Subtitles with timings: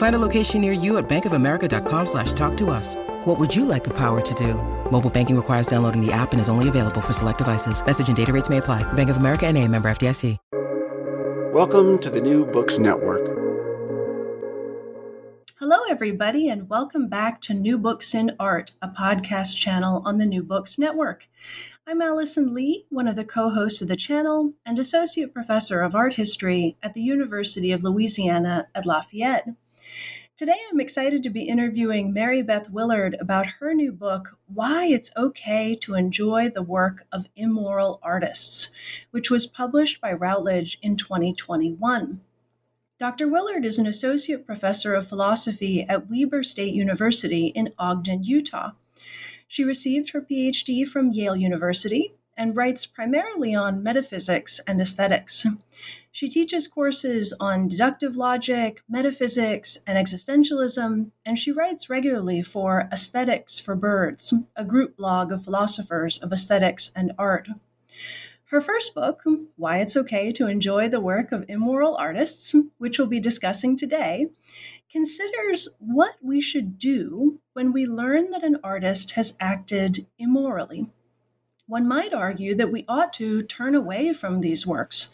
[0.00, 2.96] Find a location near you at bankofamerica.com slash talk to us.
[3.26, 4.54] What would you like the power to do?
[4.90, 7.84] Mobile banking requires downloading the app and is only available for select devices.
[7.84, 8.82] Message and data rates may apply.
[8.94, 10.38] Bank of America and a member FDIC.
[11.52, 13.26] Welcome to the New Books Network.
[15.58, 20.24] Hello, everybody, and welcome back to New Books in Art, a podcast channel on the
[20.24, 21.28] New Books Network.
[21.86, 25.94] I'm Allison Lee, one of the co hosts of the channel and Associate Professor of
[25.94, 29.48] Art History at the University of Louisiana at Lafayette.
[30.40, 35.10] Today, I'm excited to be interviewing Mary Beth Willard about her new book, Why It's
[35.14, 38.72] Okay to Enjoy the Work of Immoral Artists,
[39.10, 42.22] which was published by Routledge in 2021.
[42.98, 43.28] Dr.
[43.28, 48.70] Willard is an associate professor of philosophy at Weber State University in Ogden, Utah.
[49.46, 55.46] She received her PhD from Yale University and writes primarily on metaphysics and aesthetics.
[56.10, 63.58] She teaches courses on deductive logic, metaphysics, and existentialism, and she writes regularly for Aesthetics
[63.58, 67.46] for Birds, a group blog of philosophers of aesthetics and art.
[68.46, 69.22] Her first book,
[69.56, 74.28] Why It's Okay to Enjoy the Work of Immoral Artists, which we'll be discussing today,
[74.90, 80.88] considers what we should do when we learn that an artist has acted immorally.
[81.70, 85.12] One might argue that we ought to turn away from these works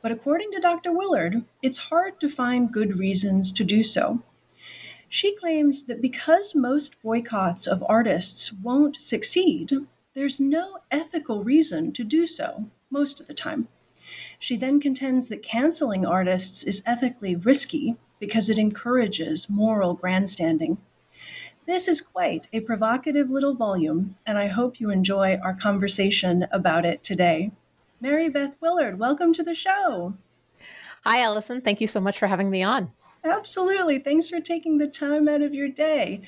[0.00, 0.92] but according to Dr.
[0.92, 4.22] Willard, it's hard to find good reasons to do so.
[5.08, 9.72] She claims that because most boycotts of artists won't succeed,
[10.14, 13.68] there's no ethical reason to do so most of the time.
[14.38, 20.78] She then contends that canceling artists is ethically risky because it encourages moral grandstanding.
[21.68, 26.86] This is quite a provocative little volume, and I hope you enjoy our conversation about
[26.86, 27.50] it today.
[28.00, 30.14] Mary Beth Willard, welcome to the show.
[31.04, 31.60] Hi, Allison.
[31.60, 32.90] Thank you so much for having me on.
[33.22, 33.98] Absolutely.
[33.98, 36.22] Thanks for taking the time out of your day.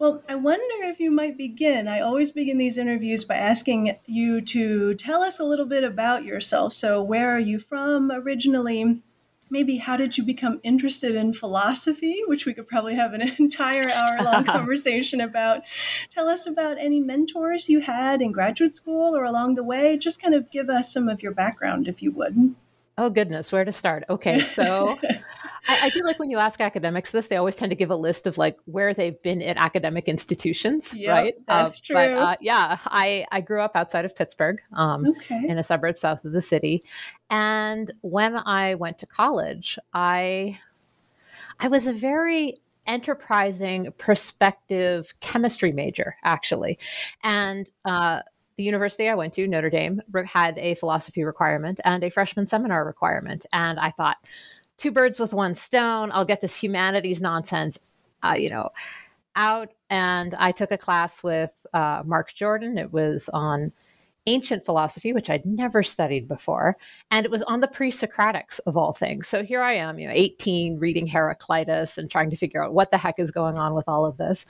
[0.00, 1.86] Well, I wonder if you might begin.
[1.86, 6.24] I always begin these interviews by asking you to tell us a little bit about
[6.24, 6.72] yourself.
[6.72, 9.02] So, where are you from originally?
[9.50, 13.90] Maybe how did you become interested in philosophy, which we could probably have an entire
[13.90, 15.62] hour long conversation about.
[16.10, 19.96] Tell us about any mentors you had in graduate school or along the way.
[19.96, 22.54] Just kind of give us some of your background, if you would.
[22.96, 24.04] Oh, goodness, where to start?
[24.10, 24.98] Okay, so
[25.70, 27.96] I, I, feel like when you ask academics this, they always tend to give a
[27.96, 31.34] list of like where they've been at academic institutions, yep, right?
[31.46, 31.94] That's uh, true.
[31.94, 35.42] But uh, yeah, I, I grew up outside of Pittsburgh um, okay.
[35.48, 36.82] in a suburb south of the city.
[37.30, 40.58] And when I went to college, I
[41.58, 42.54] I was a very
[42.86, 46.78] enterprising, perspective chemistry major, actually.
[47.22, 48.22] And uh,
[48.56, 52.84] the university I went to, Notre Dame, had a philosophy requirement and a freshman seminar
[52.84, 53.46] requirement.
[53.52, 54.16] And I thought,
[54.80, 57.78] two birds with one stone, I'll get this humanities nonsense,
[58.22, 58.70] uh, you know,
[59.36, 59.68] out.
[59.90, 62.78] And I took a class with uh, Mark Jordan.
[62.78, 63.72] It was on
[64.26, 66.76] ancient philosophy, which I'd never studied before,
[67.10, 69.26] and it was on the pre-Socratics of all things.
[69.26, 72.90] So here I am, you know, 18, reading Heraclitus and trying to figure out what
[72.90, 74.46] the heck is going on with all of this.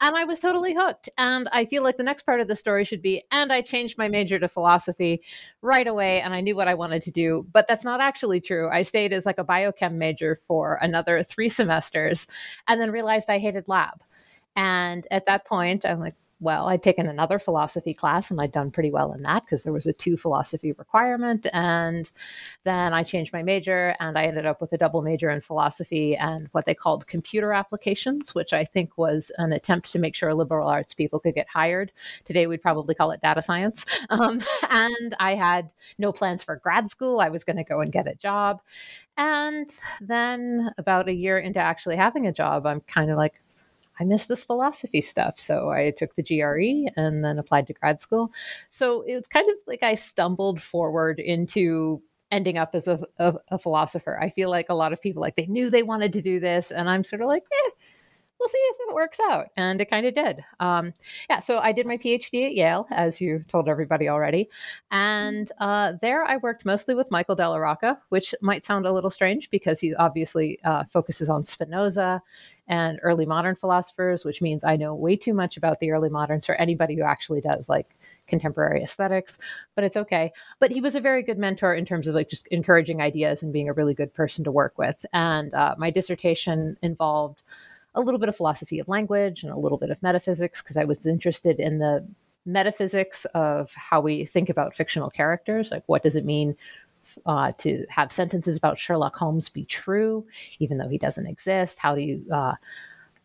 [0.00, 1.08] And I was totally hooked.
[1.18, 3.98] And I feel like the next part of the story should be, and I changed
[3.98, 5.22] my major to philosophy
[5.62, 7.46] right away, and I knew what I wanted to do.
[7.52, 8.68] But that's not actually true.
[8.68, 12.26] I stayed as like a biochem major for another three semesters,
[12.68, 14.02] and then realized I hated lab.
[14.56, 16.68] And at that point, I'm like, well.
[16.68, 19.86] I'd taken another philosophy class and I'd done pretty well in that because there was
[19.86, 21.46] a two philosophy requirement.
[21.52, 22.10] And
[22.64, 26.16] then I changed my major and I ended up with a double major in philosophy
[26.16, 30.32] and what they called computer applications, which I think was an attempt to make sure
[30.32, 31.92] liberal arts people could get hired.
[32.24, 33.84] Today we'd probably call it data science.
[34.10, 37.20] Um, and I had no plans for grad school.
[37.20, 38.60] I was going to go and get a job.
[39.16, 39.70] And
[40.00, 43.34] then about a year into actually having a job, I'm kind of like,
[44.00, 45.38] I miss this philosophy stuff.
[45.38, 48.32] So I took the GRE and then applied to grad school.
[48.68, 53.34] So it was kind of like I stumbled forward into ending up as a, a,
[53.48, 54.18] a philosopher.
[54.20, 56.70] I feel like a lot of people like they knew they wanted to do this,
[56.70, 57.70] and I'm sort of like, eh,
[58.38, 59.48] we'll see if it works out.
[59.56, 60.44] And it kind of did.
[60.60, 60.92] Um,
[61.28, 64.48] yeah, so I did my PhD at Yale, as you told everybody already.
[64.90, 69.10] And uh, there I worked mostly with Michael Della Rocca, which might sound a little
[69.10, 72.22] strange because he obviously uh, focuses on Spinoza
[72.68, 76.46] and early modern philosophers, which means I know way too much about the early moderns
[76.46, 77.96] for anybody who actually does like
[78.26, 79.38] contemporary aesthetics,
[79.74, 80.30] but it's okay.
[80.60, 83.52] But he was a very good mentor in terms of like just encouraging ideas and
[83.52, 85.04] being a really good person to work with.
[85.14, 87.42] And uh, my dissertation involved
[87.98, 90.84] a little bit of philosophy of language and a little bit of metaphysics because I
[90.84, 92.06] was interested in the
[92.46, 95.72] metaphysics of how we think about fictional characters.
[95.72, 96.56] Like, what does it mean
[97.26, 100.24] uh, to have sentences about Sherlock Holmes be true,
[100.60, 101.78] even though he doesn't exist?
[101.78, 102.54] How do you uh,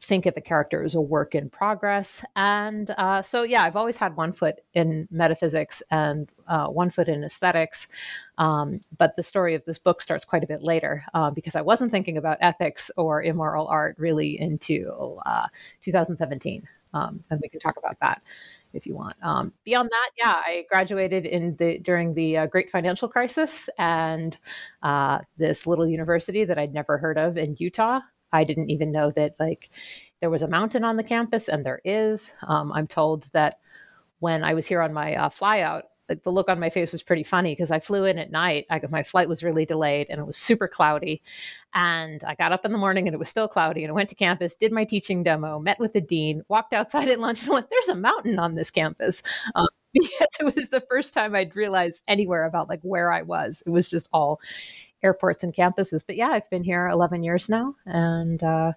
[0.03, 2.23] think of a character as a work in progress.
[2.35, 7.07] And uh, so, yeah, I've always had one foot in metaphysics and uh, one foot
[7.07, 7.87] in aesthetics.
[8.37, 11.61] Um, but the story of this book starts quite a bit later uh, because I
[11.61, 15.47] wasn't thinking about ethics or immoral art really until uh,
[15.83, 16.67] 2017.
[16.93, 18.21] Um, and we can talk about that
[18.73, 19.15] if you want.
[19.21, 24.37] Um, beyond that, yeah, I graduated in the during the uh, Great Financial Crisis, and
[24.81, 27.99] uh, this little university that I'd never heard of in Utah
[28.33, 29.69] I didn't even know that like
[30.21, 32.31] there was a mountain on the campus, and there is.
[32.47, 33.59] Um, I'm told that
[34.19, 37.23] when I was here on my uh, flyout, the look on my face was pretty
[37.23, 38.65] funny because I flew in at night.
[38.69, 41.21] I, my flight was really delayed and it was super cloudy.
[41.73, 43.83] And I got up in the morning and it was still cloudy.
[43.83, 47.07] And I went to campus, did my teaching demo, met with the dean, walked outside
[47.07, 49.23] at lunch and went, There's a mountain on this campus.
[49.55, 53.61] Um, because it was the first time I'd realized anywhere about like where I was.
[53.67, 54.39] It was just all
[55.03, 56.03] airports and campuses.
[56.05, 58.73] But yeah, I've been here 11 years now and uh,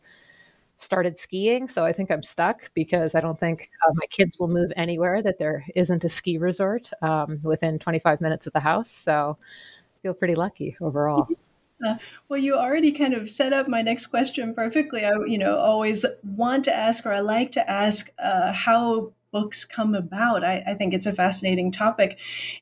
[0.78, 1.69] started skiing.
[1.69, 5.23] So I think I'm stuck because I don't think uh, my kids will move anywhere
[5.23, 8.90] that there isn't a ski resort um, within 25 minutes of the house.
[8.90, 11.28] So I feel pretty lucky overall.
[11.87, 11.96] Uh,
[12.31, 15.05] well, you already kind of set up my next question perfectly.
[15.05, 19.64] I, you know, always want to ask, or I like to ask, uh, how books
[19.64, 20.44] come about.
[20.44, 22.19] I, I, think it's a fascinating topic.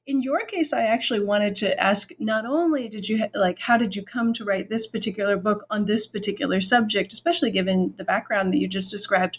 [0.07, 3.95] In your case, I actually wanted to ask not only did you like how did
[3.95, 8.53] you come to write this particular book on this particular subject, especially given the background
[8.53, 9.39] that you just described,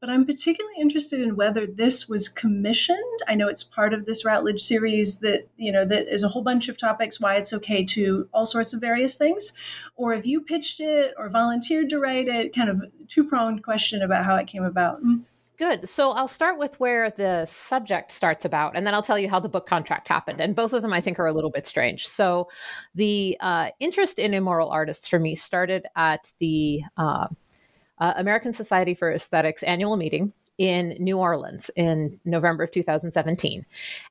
[0.00, 3.18] but I'm particularly interested in whether this was commissioned.
[3.26, 6.42] I know it's part of this Routledge series that, you know, that is a whole
[6.42, 9.52] bunch of topics, why it's okay to all sorts of various things,
[9.96, 14.00] or if you pitched it or volunteered to write it, kind of two pronged question
[14.00, 15.02] about how it came about.
[15.02, 15.24] Mm.
[15.58, 15.88] Good.
[15.88, 19.40] So I'll start with where the subject starts about, and then I'll tell you how
[19.40, 20.40] the book contract happened.
[20.40, 22.06] And both of them, I think, are a little bit strange.
[22.06, 22.48] So
[22.94, 27.26] the uh, interest in immoral artists for me started at the uh,
[27.98, 33.66] uh, American Society for Aesthetics annual meeting in New Orleans in November of 2017.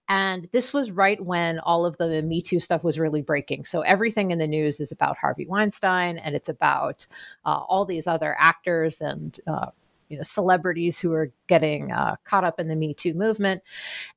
[0.09, 3.63] And this was right when all of the Me Too stuff was really breaking.
[3.63, 7.07] So everything in the news is about Harvey Weinstein and it's about
[7.45, 9.67] uh, all these other actors and uh,
[10.09, 13.61] you know celebrities who are getting uh, caught up in the Me Too movement.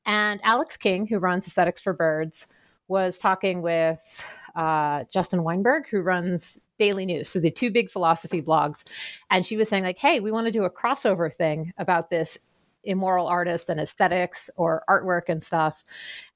[0.06, 2.46] And Alex King, who runs Aesthetics for Birds,
[2.88, 8.42] was talking with uh, Justin Weinberg, who runs Daily Nous, so the two big philosophy
[8.42, 8.84] blogs,
[9.30, 12.38] and she was saying like, "Hey, we want to do a crossover thing about this."
[12.84, 15.84] immoral artists and aesthetics or artwork and stuff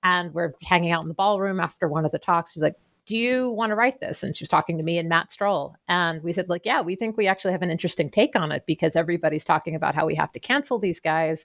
[0.03, 3.17] and we're hanging out in the ballroom after one of the talks she's like do
[3.17, 4.23] you want to write this?
[4.23, 5.75] And she was talking to me and Matt Strohl.
[5.89, 8.65] And we said, like, yeah, we think we actually have an interesting take on it
[8.67, 11.45] because everybody's talking about how we have to cancel these guys.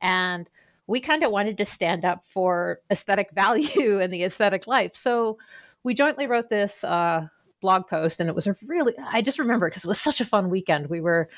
[0.00, 0.48] And
[0.86, 4.94] we kind of wanted to stand up for aesthetic value and the aesthetic life.
[4.94, 5.38] So
[5.82, 7.28] we jointly wrote this uh,
[7.60, 10.24] blog post and it was a really i just remember because it was such a
[10.24, 10.88] fun weekend.
[10.88, 11.28] We were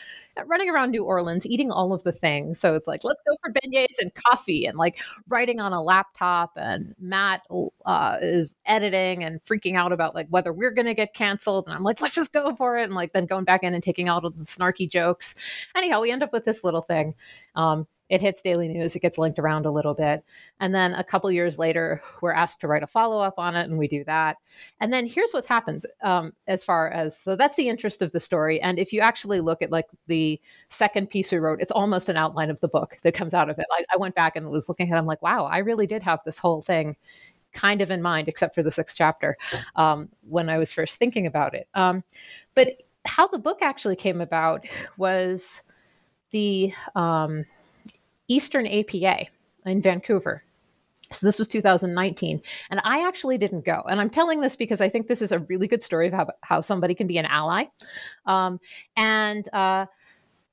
[0.46, 2.60] running around new orleans eating all of the things.
[2.60, 6.52] So it's like let's go for beignets and coffee and like writing on a laptop
[6.56, 7.42] and matt
[7.86, 11.74] uh, is editing and freaking out about like whether we're going to get canceled and
[11.74, 14.08] i'm like let's just go for it and like then going back in and taking
[14.08, 15.34] out all the snarky jokes.
[15.76, 17.14] Anyhow we end up with this little thing.
[17.54, 20.24] Um, it hits Daily Nous it gets linked around a little bit.
[20.60, 23.78] And then a couple years later we're asked to write a follow-up on it and
[23.78, 24.36] we do that.
[24.80, 28.20] And then here's what happens um, as far as so that's the interest of the
[28.20, 28.60] story.
[28.60, 32.16] And if you actually look at like the second piece we wrote it's almost an
[32.16, 33.66] outline of the book that comes out of it.
[33.72, 36.02] I, I went back and was looking at it i'm like wow i really did
[36.02, 36.96] have this whole thing
[37.52, 39.36] kind of in mind except for the sixth chapter
[39.76, 41.68] um, when i was first thinking about it.
[41.74, 42.04] Um,
[42.54, 42.76] but
[43.08, 45.62] how the book actually came about was
[46.30, 47.44] the um,
[48.28, 49.26] Eastern APA
[49.66, 50.42] in Vancouver.
[51.10, 52.42] So this was 2019.
[52.70, 53.82] And I actually didn't go.
[53.88, 56.28] And I'm telling this because I think this is a really good story of how,
[56.42, 57.64] how somebody can be an ally.
[58.26, 58.60] Um,
[58.96, 59.86] and uh,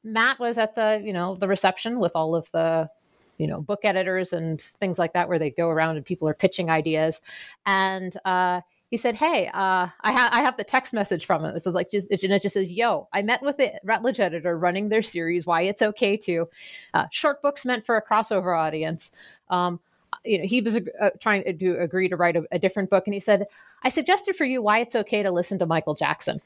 [0.04, 2.90] Matt was at the, you know, the reception with all of the,
[3.38, 6.34] you know, book editors and things like that, where they go around and people are
[6.34, 7.20] pitching ideas.
[7.66, 8.62] And uh,
[8.96, 11.54] he said, "Hey, uh, I, I have the text message from him.
[11.54, 14.58] This is like just and it just says, "Yo, I met with the Routledge editor
[14.58, 15.46] running their series.
[15.46, 16.48] Why it's okay to
[16.94, 19.12] uh, short books meant for a crossover audience."
[19.50, 19.82] Um,
[20.24, 23.14] you know, he was uh, trying to agree to write a, a different book, and
[23.14, 23.44] he said,
[23.84, 26.40] "I suggested for you why it's okay to listen to Michael Jackson."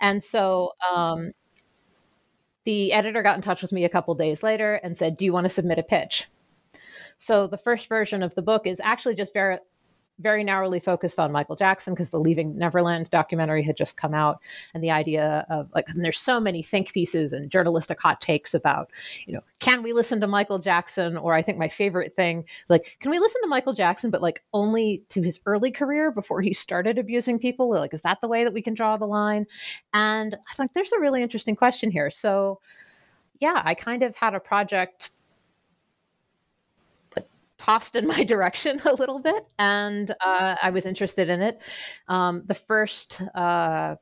[0.00, 1.32] And so um,
[2.64, 5.34] the editor got in touch with me a couple days later and said, "Do you
[5.34, 6.28] want to submit a pitch?"
[7.18, 9.58] So the first version of the book is actually just very
[10.20, 14.40] very narrowly focused on Michael Jackson because the Leaving Neverland documentary had just come out,
[14.74, 18.90] and the idea of like, there's so many think pieces and journalistic hot takes about,
[19.26, 21.16] you know, can we listen to Michael Jackson?
[21.16, 24.42] Or I think my favorite thing like, can we listen to Michael Jackson, but like
[24.52, 27.70] only to his early career before he started abusing people?
[27.70, 29.46] Like, is that the way that we can draw the line?
[29.94, 32.10] And I think there's a really interesting question here.
[32.10, 32.60] So,
[33.40, 35.10] yeah, I kind of had a project
[37.58, 41.60] tossed in my direction a little bit, and uh, I was interested in it.
[42.08, 43.96] Um, the first, uh,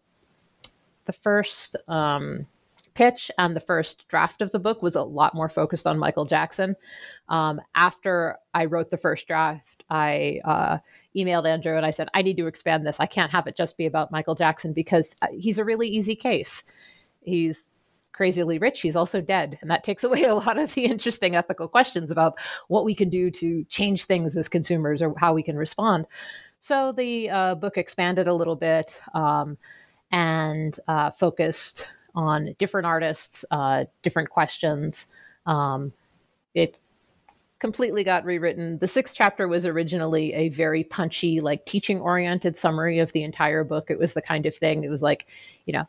[1.04, 2.46] the first um,
[2.96, 6.25] pitch and the first draft of the book was a lot more focused on Michael
[6.25, 6.75] Jackson.
[7.28, 10.78] Um, after I wrote the first draft, I uh,
[11.14, 12.98] emailed Andrew and I said, I need to expand this.
[12.98, 16.16] I can't have it just be about Michael Jackson because uh, he's a really easy
[16.16, 16.62] case.
[17.20, 17.75] He's
[18.16, 19.58] crazily rich, he's also dead.
[19.61, 23.11] And that takes away a lot of the interesting ethical questions about what we can
[23.11, 26.06] do to change things as consumers or how we can respond.
[26.61, 29.58] So the uh, book expanded a little bit um,
[30.11, 35.06] and uh, focused on different artists, uh, different questions.
[35.44, 35.92] Um,
[36.54, 36.78] it
[37.58, 38.78] completely got rewritten.
[38.78, 43.64] The sixth chapter was originally a very punchy, like teaching oriented summary of the entire
[43.64, 43.90] book.
[43.90, 45.26] It was the kind of thing, it was like,
[45.66, 45.87] you know,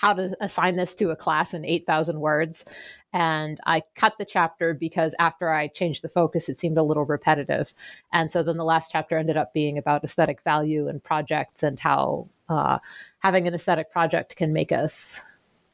[0.00, 2.64] how to assign this to a class in 8,000 words.
[3.12, 7.04] And I cut the chapter because after I changed the focus, it seemed a little
[7.04, 7.74] repetitive.
[8.12, 11.80] And so then the last chapter ended up being about aesthetic value and projects and
[11.80, 12.78] how uh,
[13.18, 15.18] having an aesthetic project can make us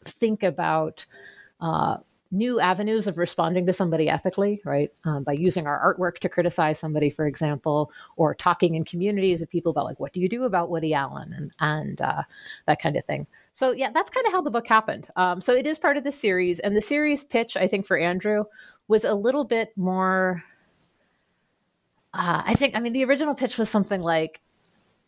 [0.06, 1.04] think about.
[1.60, 1.98] Uh,
[2.34, 4.92] new avenues of responding to somebody ethically, right?
[5.04, 9.48] Um, by using our artwork to criticize somebody, for example, or talking in communities of
[9.48, 12.22] people about like, what do you do about Woody Allen and and uh,
[12.66, 13.26] that kind of thing.
[13.52, 15.08] So yeah, that's kind of how the book happened.
[15.16, 17.96] Um, so it is part of the series, and the series pitch, I think, for
[17.96, 18.44] Andrew
[18.88, 20.42] was a little bit more.
[22.12, 24.40] Uh, I think, I mean, the original pitch was something like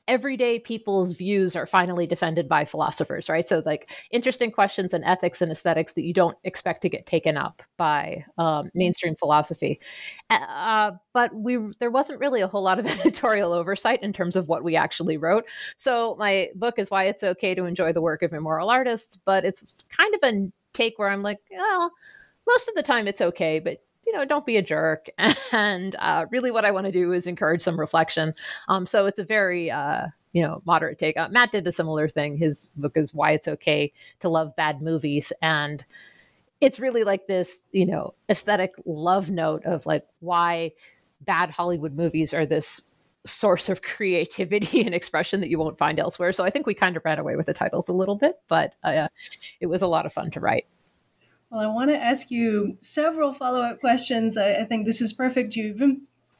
[0.08, 3.46] everyday people's views are finally defended by philosophers, right?
[3.48, 7.36] So, like interesting questions in ethics and aesthetics that you don't expect to get taken
[7.36, 9.80] up by um, mainstream philosophy.
[10.30, 14.48] Uh, but we there wasn't really a whole lot of editorial oversight in terms of
[14.48, 15.44] what we actually wrote.
[15.76, 19.44] So, my book is why it's okay to enjoy the work of immoral artists, but
[19.44, 21.90] it's kind of a take where I'm like, well,
[22.46, 25.08] most of the time it's okay, but you know, don't be a jerk.
[25.52, 28.34] And uh, really, what I want to do is encourage some reflection.
[28.68, 31.16] Um, so it's a very, uh, you know, moderate take.
[31.16, 32.36] Uh, Matt did a similar thing.
[32.36, 35.32] His book is Why It's Okay to Love Bad Movies.
[35.40, 35.84] And
[36.60, 40.72] it's really like this, you know, aesthetic love note of like why
[41.22, 42.82] bad Hollywood movies are this
[43.24, 46.32] source of creativity and expression that you won't find elsewhere.
[46.32, 48.74] So I think we kind of ran away with the titles a little bit, but
[48.84, 49.08] uh,
[49.60, 50.66] it was a lot of fun to write.
[51.50, 54.36] Well, I want to ask you several follow up questions.
[54.36, 55.54] I, I, think this is perfect.
[55.54, 55.80] You've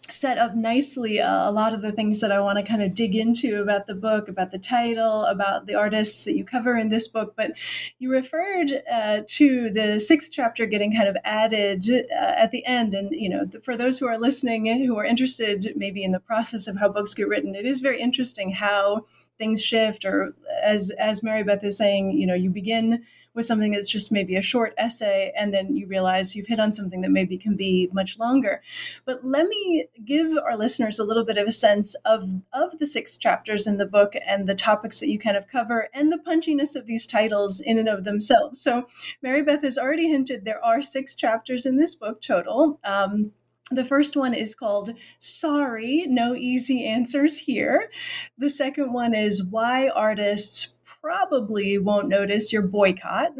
[0.00, 2.94] set up nicely uh, a lot of the things that I want to kind of
[2.94, 6.88] dig into about the book, about the title, about the artists that you cover in
[6.88, 7.34] this book.
[7.36, 7.52] But
[7.98, 12.92] you referred uh, to the sixth chapter getting kind of added uh, at the end.
[12.92, 16.66] And, you know, for those who are listening who are interested maybe in the process
[16.66, 19.04] of how books get written, it is very interesting how
[19.38, 23.04] things shift or as as mary beth is saying you know you begin
[23.36, 26.72] with something that's just maybe a short essay and then you realize you've hit on
[26.72, 28.62] something that maybe can be much longer.
[29.04, 32.86] But let me give our listeners a little bit of a sense of of the
[32.86, 36.18] six chapters in the book and the topics that you kind of cover and the
[36.18, 38.60] punchiness of these titles in and of themselves.
[38.60, 38.86] So
[39.22, 42.80] mary beth has already hinted there are six chapters in this book total.
[42.82, 43.32] Um,
[43.70, 47.90] the first one is called Sorry, No Easy Answers Here.
[48.38, 50.75] The second one is Why Artists
[51.06, 53.30] probably won't notice your boycott.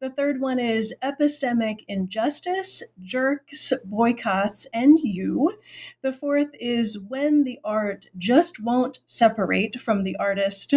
[0.00, 5.58] The third one is epistemic injustice, jerks, boycotts, and you.
[6.02, 10.72] The fourth is when the art just won't separate from the artist.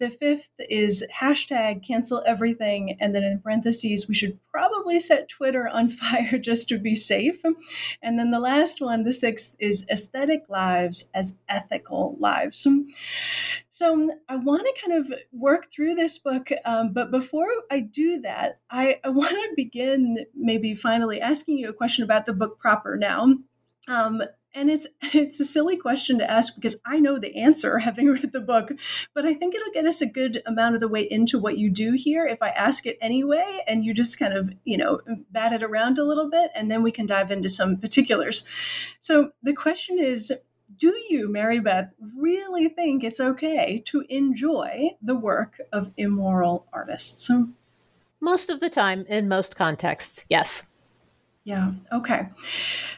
[0.00, 2.96] The fifth is hashtag cancel everything.
[2.98, 7.42] And then in parentheses, we should probably set Twitter on fire just to be safe.
[8.02, 12.66] And then the last one, the sixth, is aesthetic lives as ethical lives.
[13.70, 18.20] So I want to kind of work through this book, um, but before I do
[18.20, 22.58] that, I, I want to begin maybe finally asking you a question about the book
[22.58, 23.34] proper now.
[23.86, 24.22] Um,
[24.54, 28.32] and it's it's a silly question to ask because I know the answer having read
[28.32, 28.70] the book,
[29.14, 31.70] but I think it'll get us a good amount of the way into what you
[31.70, 35.52] do here if I ask it anyway and you just kind of, you know, bat
[35.52, 38.46] it around a little bit and then we can dive into some particulars.
[39.00, 40.32] So the question is
[40.76, 47.30] do you, Mary Beth, really think it's okay to enjoy the work of immoral artists?
[48.24, 50.62] Most of the time, in most contexts, yes.
[51.44, 51.72] Yeah.
[51.92, 52.30] Okay.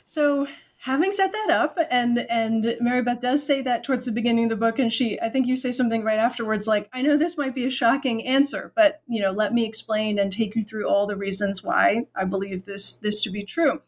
[0.05, 0.47] So
[0.79, 4.51] having set that up and and mary beth does say that towards the beginning of
[4.51, 7.37] the book and she i think you say something right afterwards like i know this
[7.37, 10.87] might be a shocking answer but you know let me explain and take you through
[10.89, 13.83] all the reasons why i believe this this to be true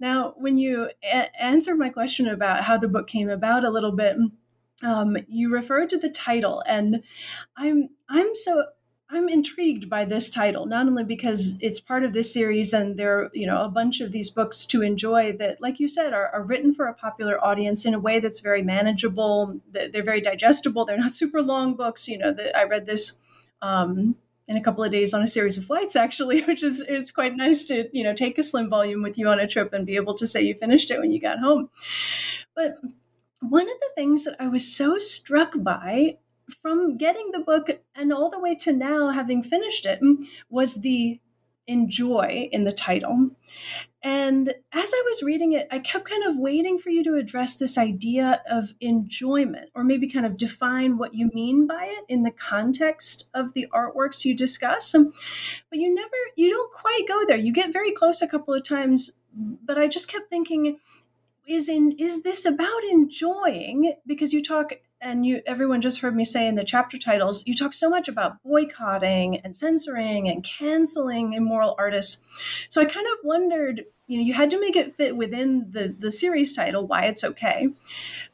[0.00, 3.92] now when you a- answer my question about how the book came about a little
[3.92, 4.16] bit
[4.82, 7.02] um, you referred to the title and
[7.58, 8.64] i'm i'm so
[9.14, 13.18] I'm intrigued by this title, not only because it's part of this series and there
[13.18, 16.28] are, you know, a bunch of these books to enjoy that, like you said, are,
[16.28, 19.60] are written for a popular audience in a way that's very manageable.
[19.70, 20.86] They're very digestible.
[20.86, 22.08] They're not super long books.
[22.08, 23.18] You know, the, I read this
[23.60, 24.16] um,
[24.48, 27.36] in a couple of days on a series of flights, actually, which is it's quite
[27.36, 29.96] nice to, you know, take a slim volume with you on a trip and be
[29.96, 31.68] able to say you finished it when you got home.
[32.56, 32.78] But
[33.40, 36.16] one of the things that I was so struck by
[36.50, 40.80] from getting the book and all the way to now having finished it mm, was
[40.80, 41.20] the
[41.66, 43.30] enjoy in the title.
[44.02, 47.54] And as I was reading it, I kept kind of waiting for you to address
[47.54, 52.24] this idea of enjoyment, or maybe kind of define what you mean by it in
[52.24, 54.92] the context of the artworks you discuss.
[54.94, 55.12] Um,
[55.70, 57.36] but you never, you don't quite go there.
[57.36, 60.78] You get very close a couple of times, but I just kept thinking,
[61.46, 66.24] is in is this about enjoying because you talk and you everyone just heard me
[66.24, 71.32] say in the chapter titles you talk so much about boycotting and censoring and canceling
[71.34, 72.22] immoral artists.
[72.68, 75.94] So i kind of wondered you know you had to make it fit within the
[75.98, 77.68] the series title why it's okay.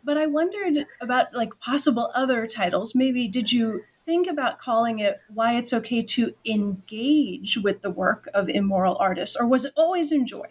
[0.05, 2.95] But i wondered about like possible other titles.
[2.95, 8.29] Maybe did you think about calling it why it's okay to engage with the work
[8.33, 10.47] of immoral artists or was it always enjoy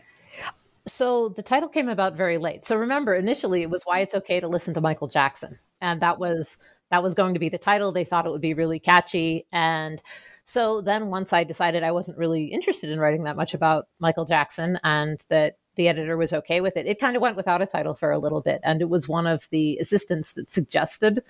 [0.88, 2.65] so the title came about very late.
[2.65, 6.19] So remember, initially it was why it's okay to listen to Michael Jackson, and that
[6.19, 6.57] was
[6.89, 7.91] that was going to be the title.
[7.91, 10.01] They thought it would be really catchy, and
[10.45, 14.25] so then once I decided I wasn't really interested in writing that much about Michael
[14.25, 17.67] Jackson, and that the editor was okay with it, it kind of went without a
[17.67, 21.23] title for a little bit, and it was one of the assistants that suggested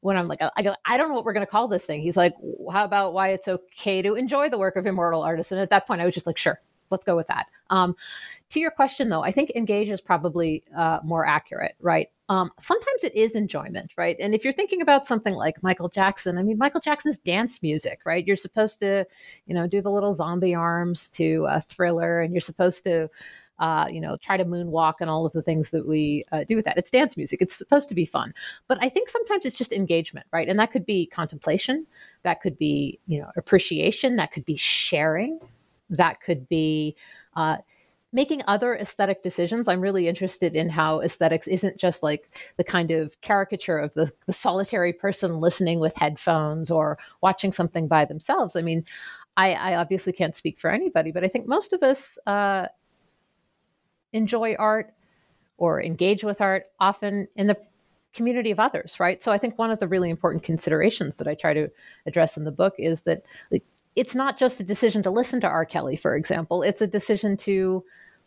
[0.00, 2.00] when I'm like, I go, I don't know what we're going to call this thing.
[2.00, 2.34] He's like,
[2.70, 5.52] how about why it's okay to enjoy the work of immortal artists?
[5.52, 7.46] And at that point, I was just like, sure, let's go with that.
[7.70, 7.96] Um,
[8.50, 12.08] to your question, though, I think engage is probably uh, more accurate, right?
[12.28, 14.16] Um, sometimes it is enjoyment, right?
[14.20, 18.00] And if you're thinking about something like Michael Jackson, I mean, Michael Jackson's dance music,
[18.04, 18.26] right?
[18.26, 19.06] You're supposed to,
[19.46, 23.08] you know, do the little zombie arms to a thriller, and you're supposed to,
[23.58, 26.56] uh, you know, try to moonwalk and all of the things that we uh, do
[26.56, 26.76] with that.
[26.76, 27.40] It's dance music.
[27.40, 28.34] It's supposed to be fun.
[28.68, 30.48] But I think sometimes it's just engagement, right?
[30.48, 31.86] And that could be contemplation,
[32.22, 35.40] that could be, you know, appreciation, that could be sharing,
[35.90, 36.96] that could be,
[37.34, 37.58] uh,
[38.16, 42.90] making other aesthetic decisions i'm really interested in how aesthetics isn't just like the kind
[42.90, 48.56] of caricature of the, the solitary person listening with headphones or watching something by themselves
[48.56, 48.84] i mean
[49.36, 52.66] i, I obviously can't speak for anybody but i think most of us uh,
[54.14, 54.94] enjoy art
[55.58, 57.58] or engage with art often in the
[58.14, 61.34] community of others right so i think one of the really important considerations that i
[61.34, 61.68] try to
[62.06, 63.62] address in the book is that like,
[63.94, 65.64] it's not just a decision to listen to R.
[65.64, 66.62] Kelly, for example.
[66.62, 67.82] It's a decision to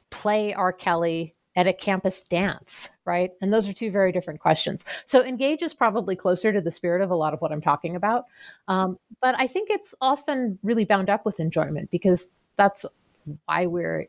[0.10, 0.74] play R.
[0.74, 3.32] Kelly at a campus dance, right?
[3.42, 4.86] And those are two very different questions.
[5.06, 7.96] So engage is probably closer to the spirit of a lot of what I'm talking
[7.96, 8.26] about.
[8.68, 12.86] Um, but I think it's often really bound up with enjoyment because that's
[13.46, 14.08] why we're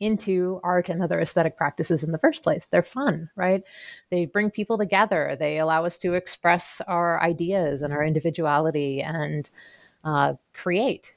[0.00, 2.66] into art and other aesthetic practices in the first place.
[2.66, 3.62] They're fun, right?
[4.10, 5.36] They bring people together.
[5.38, 9.50] They allow us to express our ideas and our individuality and
[10.04, 11.12] uh, create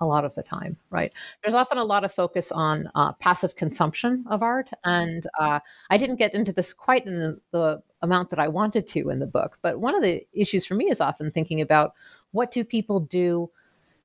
[0.00, 1.12] a lot of the time, right?
[1.42, 4.68] There's often a lot of focus on uh, passive consumption of art.
[4.84, 8.86] And uh, I didn't get into this quite in the, the amount that I wanted
[8.88, 9.58] to in the book.
[9.62, 11.94] But one of the issues for me is often thinking about
[12.32, 13.50] what do people do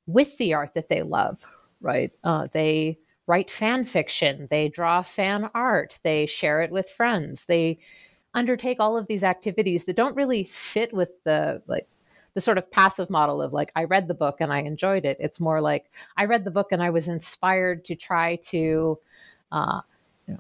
[0.06, 1.44] with the art that they love,
[1.82, 2.12] right?
[2.24, 2.98] Uh, they
[3.28, 7.78] write fan fiction, they draw fan art, they share it with friends, they
[8.34, 11.88] undertake all of these activities that don't really fit with the like
[12.34, 15.18] the sort of passive model of like I read the book and I enjoyed it.
[15.20, 19.00] It's more like I read the book and I was inspired to try to
[19.52, 19.82] uh,
[20.28, 20.40] you know,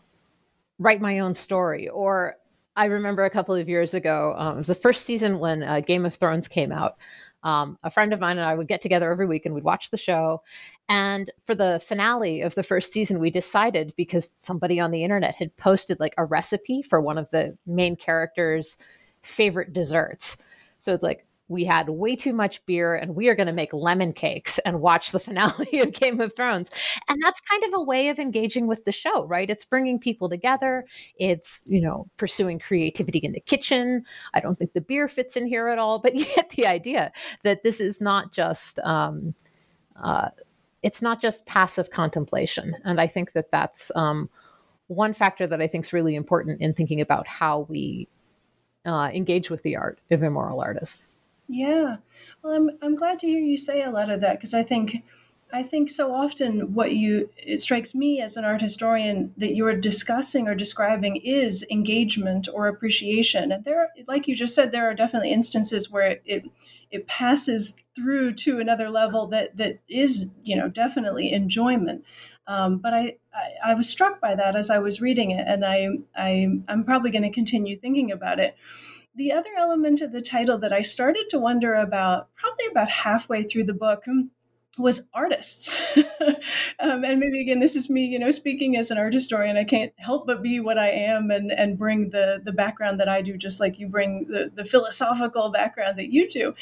[0.77, 1.89] write my own story.
[1.89, 2.35] Or
[2.75, 5.81] I remember a couple of years ago, um, it was the first season when uh,
[5.81, 6.97] Game of Thrones came out.
[7.43, 9.91] Um, a friend of mine and I would get together every week and we'd watch
[9.91, 10.41] the show.
[10.89, 15.35] And for the finale of the first season, we decided because somebody on the internet
[15.35, 18.77] had posted like a recipe for one of the main characters'
[19.21, 20.37] favorite desserts.
[20.79, 23.73] So it's like, we had way too much beer and we are going to make
[23.73, 26.69] lemon cakes and watch the finale of Game of Thrones.
[27.09, 29.49] And that's kind of a way of engaging with the show, right?
[29.49, 30.85] It's bringing people together.
[31.17, 34.05] It's, you know, pursuing creativity in the kitchen.
[34.33, 37.11] I don't think the beer fits in here at all, but you get the idea
[37.43, 39.33] that this is not just, um,
[40.01, 40.29] uh,
[40.81, 42.75] it's not just passive contemplation.
[42.85, 44.29] And I think that that's um,
[44.87, 48.07] one factor that I think is really important in thinking about how we
[48.85, 51.18] uh, engage with the art of immoral artists.
[51.49, 51.97] Yeah.
[52.43, 55.03] Well, I'm I'm glad to hear you say a lot of that because I think
[55.51, 59.75] I think so often what you it strikes me as an art historian that you're
[59.75, 63.51] discussing or describing is engagement or appreciation.
[63.51, 66.45] And there like you just said there are definitely instances where it, it
[66.91, 72.03] it passes through to another level that that is, you know, definitely enjoyment.
[72.47, 75.63] Um, but I, I, I was struck by that as I was reading it, and
[75.63, 78.55] I, I I'm probably going to continue thinking about it
[79.15, 83.43] the other element of the title that I started to wonder about probably about halfway
[83.43, 84.31] through the book um,
[84.79, 85.79] was artists.
[86.79, 89.57] um, and maybe again, this is me, you know, speaking as an art historian.
[89.57, 93.09] I can't help but be what I am and and bring the the background that
[93.09, 96.55] I do, just like you bring the the philosophical background that you do.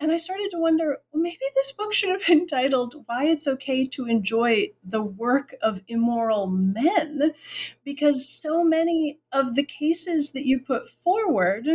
[0.00, 3.46] And I started to wonder, well, maybe this book should have been titled "Why It's
[3.46, 7.32] Okay to Enjoy the Work of Immoral Men,"
[7.84, 11.68] because so many of the cases that you put forward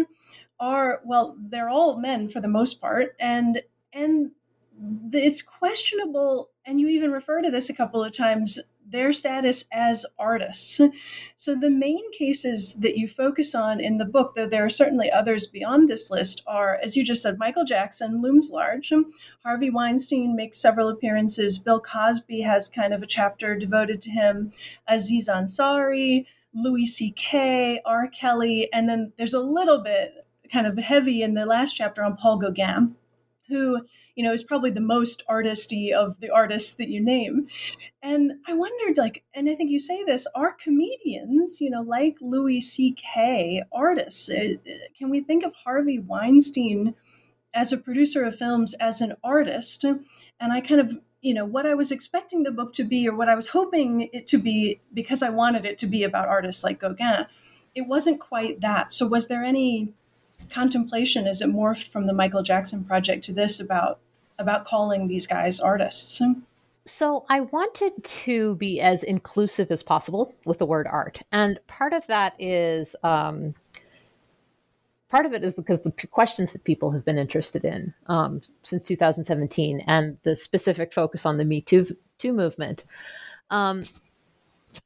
[0.60, 4.32] are well, they're all men for the most part, and and
[5.12, 10.06] it's questionable, and you even refer to this a couple of times their status as
[10.18, 10.80] artists.
[11.36, 15.12] So, the main cases that you focus on in the book, though there are certainly
[15.12, 18.94] others beyond this list, are, as you just said, Michael Jackson looms large.
[19.44, 21.58] Harvey Weinstein makes several appearances.
[21.58, 24.54] Bill Cosby has kind of a chapter devoted to him.
[24.88, 28.08] Aziz Ansari, Louis C.K., R.
[28.08, 32.16] Kelly, and then there's a little bit kind of heavy in the last chapter on
[32.16, 32.96] Paul Gauguin,
[33.50, 33.82] who
[34.16, 37.48] you know, is probably the most artisty of the artists that you name.
[38.02, 42.18] And I wondered, like, and I think you say this, are comedians, you know, like
[42.22, 44.30] Louis C.K., artists?
[44.30, 44.56] Uh,
[44.98, 46.96] can we think of Harvey Weinstein
[47.54, 49.84] as a producer of films as an artist?
[49.84, 53.16] And I kind of you know what i was expecting the book to be or
[53.16, 56.66] what i was hoping it to be because i wanted it to be about artists
[56.66, 57.26] like gauguin
[57.74, 59.94] it wasn't quite that so was there any
[60.50, 64.00] contemplation as it morphed from the Michael Jackson project to this about
[64.40, 66.22] about calling these guys artists?
[66.86, 71.94] So I wanted to be as inclusive as possible with the word art, and part
[71.94, 73.56] of that is um,
[75.14, 78.84] part of it is because the questions that people have been interested in um, since
[78.84, 82.84] 2017 and the specific focus on the Me Too, Too movement
[83.52, 83.86] um,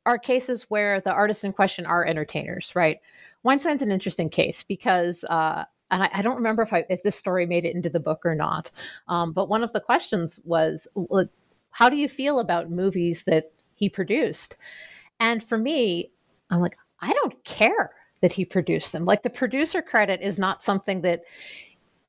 [0.06, 3.00] are cases where the artists in question are entertainers, right?
[3.48, 7.16] Weinstein's an interesting case because, uh, and I, I, don't remember if I, if this
[7.16, 8.70] story made it into the book or not.
[9.08, 10.86] Um, but one of the questions was,
[11.72, 14.58] how do you feel about movies that he produced?
[15.22, 16.12] And for me,
[16.50, 19.06] I'm like, I don't care that he produced them.
[19.06, 21.22] Like the producer credit is not something that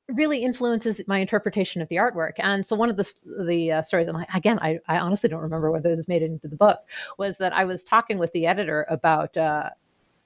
[0.09, 2.33] really influences my interpretation of the artwork.
[2.39, 3.13] And so one of the
[3.47, 6.33] the uh, stories, and I, again, I, I honestly don't remember whether this made it
[6.33, 6.81] into the book,
[7.17, 9.37] was that I was talking with the editor about.
[9.37, 9.71] Uh,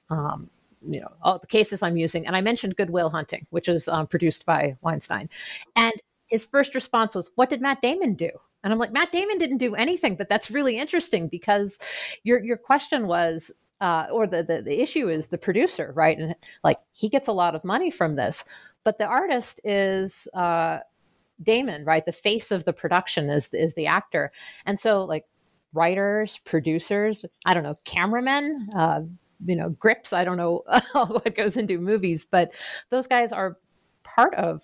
[0.09, 0.49] um,
[0.87, 3.87] you know all the cases I'm using, and I mentioned Good Will Hunting, which is
[3.87, 5.29] um, produced by Weinstein,
[5.75, 5.93] and
[6.27, 8.29] his first response was, "What did Matt Damon do?"
[8.63, 11.77] And I'm like, Matt Damon didn't do anything, but that's really interesting because
[12.23, 16.17] your your question was uh, or the, the the issue is the producer, right?
[16.17, 18.45] And like he gets a lot of money from this,
[18.85, 20.79] but the artist is uh,
[21.41, 22.05] Damon, right?
[22.05, 24.31] The face of the production is is the actor,
[24.65, 25.25] and so like
[25.73, 29.01] writers, producers, I don't know, cameramen, uh,
[29.45, 30.13] you know, grips.
[30.13, 32.51] I don't know what goes into movies, but
[32.89, 33.57] those guys are
[34.03, 34.61] part of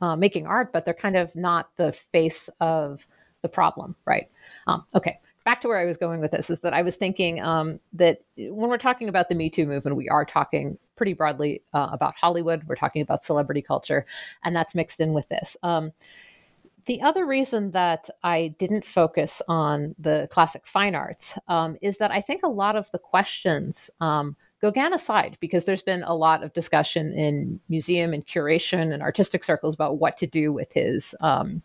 [0.00, 3.06] uh, making art, but they're kind of not the face of
[3.42, 4.28] the problem, right?
[4.66, 7.40] Um, okay, back to where I was going with this is that I was thinking
[7.40, 11.62] um, that when we're talking about the Me Too movement, we are talking pretty broadly
[11.72, 12.64] uh, about Hollywood.
[12.66, 14.06] We're talking about celebrity culture,
[14.44, 15.56] and that's mixed in with this.
[15.62, 15.92] Um,
[16.86, 22.10] the other reason that I didn't focus on the classic fine arts um, is that
[22.10, 26.42] I think a lot of the questions, um, Gauguin aside, because there's been a lot
[26.42, 31.14] of discussion in museum and curation and artistic circles about what to do with his
[31.20, 31.62] um,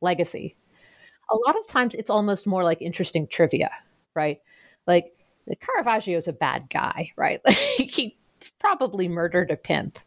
[0.00, 0.54] legacy.
[1.30, 3.70] A lot of times it's almost more like interesting trivia,
[4.14, 4.40] right?
[4.86, 5.12] Like
[5.60, 7.40] Caravaggio is a bad guy, right?
[7.46, 8.16] Like he
[8.58, 9.98] probably murdered a pimp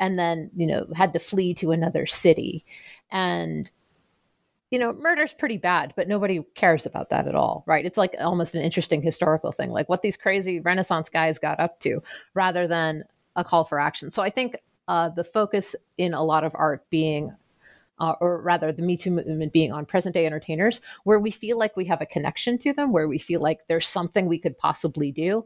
[0.00, 2.64] and then, you know, had to flee to another city.
[3.10, 3.70] And
[4.70, 7.86] you know, murder's pretty bad, but nobody cares about that at all, right?
[7.86, 11.78] It's like almost an interesting historical thing, like what these crazy Renaissance guys got up
[11.80, 12.02] to,
[12.34, 13.04] rather than
[13.36, 14.10] a call for action.
[14.10, 14.56] So I think
[14.88, 17.32] uh, the focus in a lot of art being,
[18.00, 21.58] uh, or rather, the Me Too movement being on present day entertainers, where we feel
[21.58, 24.58] like we have a connection to them, where we feel like there's something we could
[24.58, 25.44] possibly do.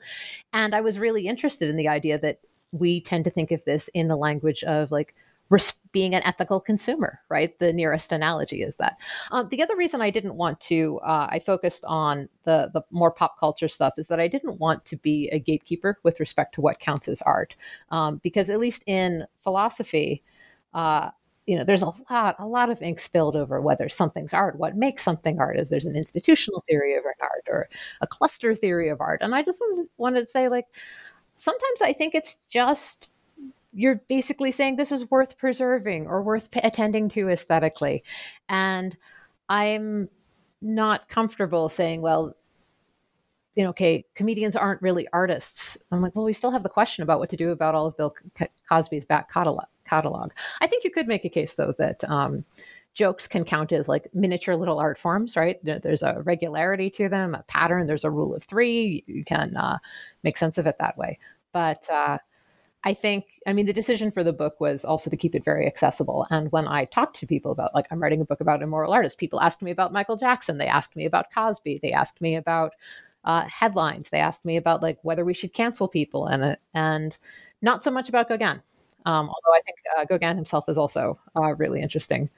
[0.53, 2.41] And I was really interested in the idea that
[2.73, 5.15] we tend to think of this in the language of like,
[5.51, 7.59] res- being an ethical consumer, right?
[7.59, 8.97] The nearest analogy is that.
[9.33, 13.11] Um, the other reason I didn't want to, uh, I focused on the the more
[13.11, 16.61] pop culture stuff, is that I didn't want to be a gatekeeper with respect to
[16.61, 17.55] what counts as art,
[17.91, 20.23] um, because at least in philosophy.
[20.75, 21.11] Uh,
[21.47, 24.77] you know, there's a lot, a lot of ink spilled over whether something's art, what
[24.77, 25.59] makes something art.
[25.59, 27.69] Is there's an institutional theory of art or
[28.03, 29.63] a cluster theory of art, and I just
[29.97, 30.67] wanted to say, like,
[31.37, 33.11] sometimes I think it's just
[33.73, 38.03] you're basically saying this is worth preserving or worth p- attending to aesthetically.
[38.49, 38.97] And
[39.49, 40.09] I'm
[40.61, 42.35] not comfortable saying, well,
[43.55, 45.77] you know, okay, comedians aren't really artists.
[45.91, 47.97] I'm like, well, we still have the question about what to do about all of
[47.97, 48.15] Bill
[48.69, 49.67] Cosby's back catalog.
[49.85, 50.31] catalog.
[50.61, 52.45] I think you could make a case, though, that um,
[52.95, 55.59] jokes can count as like miniature little art forms, right?
[55.65, 59.05] There's a regularity to them, a pattern, there's a rule of three.
[59.07, 59.79] You can uh,
[60.23, 61.19] make sense of it that way.
[61.53, 62.19] But uh,
[62.83, 65.66] I think, I mean, the decision for the book was also to keep it very
[65.66, 66.27] accessible.
[66.31, 69.16] And when I talked to people about, like, I'm writing a book about immoral artists,
[69.16, 70.57] people asked me about Michael Jackson.
[70.57, 71.81] They asked me about Cosby.
[71.83, 72.73] They asked me about
[73.25, 74.09] uh, headlines.
[74.09, 77.19] They asked me about, like, whether we should cancel people and, it and
[77.61, 78.62] not so much about Gauguin.
[79.07, 82.31] Um, although I think uh, Gauguin himself is also uh, really interesting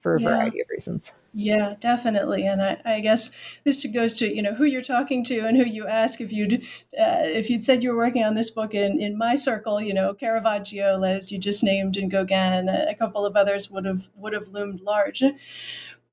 [0.00, 0.28] for a yeah.
[0.28, 1.12] variety of reasons.
[1.32, 2.46] Yeah, definitely.
[2.46, 3.30] And I, I, guess
[3.64, 6.20] this goes to you know who you're talking to and who you ask.
[6.20, 6.62] If you'd
[6.98, 9.92] uh, if you'd said you were working on this book in in my circle, you
[9.92, 14.32] know Caravaggio, as you just named, and Gauguin, a couple of others would have would
[14.32, 15.22] have loomed large.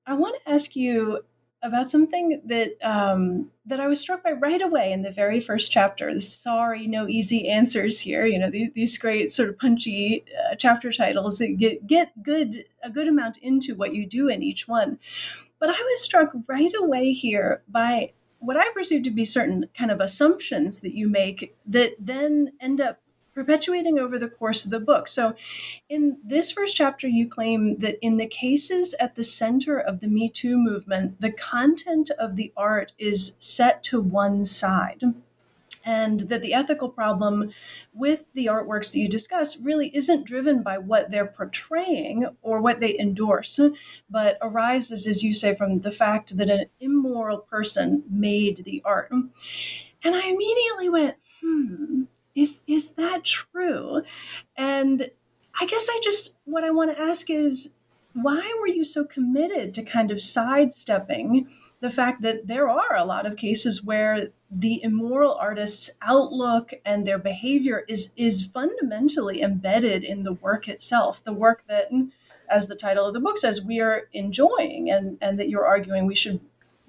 [0.06, 1.24] I want to ask you
[1.64, 5.72] about something that um, that I was struck by right away in the very first
[5.72, 6.20] chapter.
[6.20, 8.26] Sorry, no easy answers here.
[8.26, 12.90] You know these, these great sort of punchy uh, chapter titles get get good a
[12.90, 15.00] good amount into what you do in each one.
[15.60, 19.90] But I was struck right away here by what I perceive to be certain kind
[19.90, 23.00] of assumptions that you make that then end up
[23.34, 25.08] perpetuating over the course of the book.
[25.08, 25.36] So,
[25.90, 30.08] in this first chapter, you claim that in the cases at the center of the
[30.08, 35.04] Me Too movement, the content of the art is set to one side.
[35.86, 37.52] And that the ethical problem
[37.94, 42.80] with the artworks that you discuss really isn't driven by what they're portraying or what
[42.80, 43.60] they endorse,
[44.10, 49.12] but arises, as you say, from the fact that an immoral person made the art.
[49.12, 52.04] And I immediately went, hmm,
[52.36, 54.02] is is that true?
[54.58, 55.10] And
[55.60, 57.76] i guess i just what i want to ask is
[58.14, 61.48] why were you so committed to kind of sidestepping
[61.80, 67.06] the fact that there are a lot of cases where the immoral artist's outlook and
[67.06, 71.24] their behavior is is fundamentally embedded in the work itself?
[71.24, 71.90] The work that
[72.50, 76.06] as the title of the book says we are enjoying and and that you're arguing
[76.06, 76.40] we should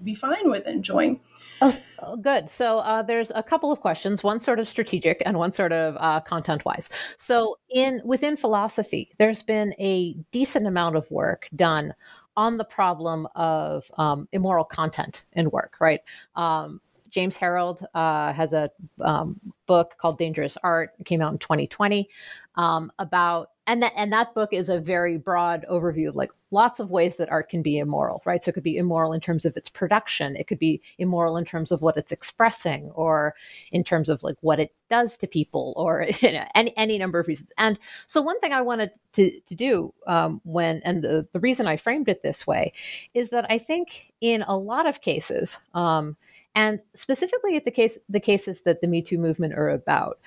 [0.02, 1.20] be fine with enjoying
[1.64, 2.50] Oh, oh, good.
[2.50, 5.96] So uh, there's a couple of questions, one sort of strategic and one sort of
[5.98, 6.90] uh, content-wise.
[7.16, 11.94] So in within philosophy, there's been a decent amount of work done
[12.36, 16.00] on the problem of um, immoral content in work, right?
[16.36, 20.90] Um, James Harold uh, has a um, book called Dangerous Art.
[21.00, 22.10] It came out in 2020
[22.56, 26.78] um, about and that and that book is a very broad overview of like lots
[26.80, 28.42] of ways that art can be immoral right?
[28.42, 30.36] So it could be immoral in terms of its production.
[30.36, 33.34] It could be immoral in terms of what it's expressing or
[33.72, 37.18] in terms of like what it does to people or you know any, any number
[37.18, 37.52] of reasons.
[37.58, 41.66] And so one thing i wanted to, to do um, when and the, the reason
[41.66, 42.72] i framed it this way
[43.14, 46.16] is that i think in a lot of cases um,
[46.54, 50.18] and specifically at the case the cases that the me too movement are about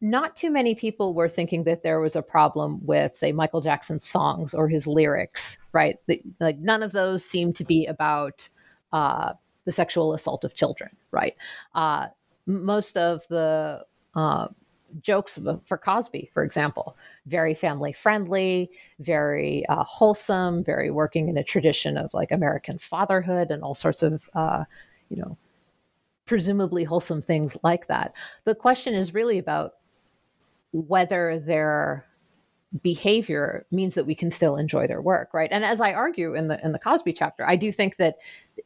[0.00, 4.04] not too many people were thinking that there was a problem with, say, Michael Jackson's
[4.04, 5.98] songs or his lyrics, right?
[6.06, 8.48] The, like none of those seem to be about
[8.92, 9.32] uh,
[9.64, 11.36] the sexual assault of children, right?
[11.74, 12.08] Uh,
[12.46, 14.48] most of the uh,
[15.00, 21.44] jokes for Cosby, for example, very family friendly, very uh, wholesome, very working in a
[21.44, 24.64] tradition of like American fatherhood and all sorts of, uh,
[25.08, 25.36] you know,
[26.26, 28.14] presumably wholesome things like that.
[28.44, 29.74] The question is really about
[30.74, 32.04] whether their
[32.82, 35.50] behavior means that we can still enjoy their work right?
[35.52, 38.16] And as i argue in the in the cosby chapter i do think that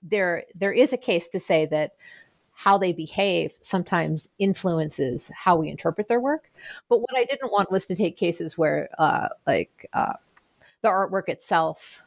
[0.02, 1.92] there there is a case to say that
[2.54, 6.50] how they behave sometimes influences how we interpret their work.
[6.88, 10.14] But what i didn't want was to take cases where uh, like uh,
[10.82, 12.02] the artwork itself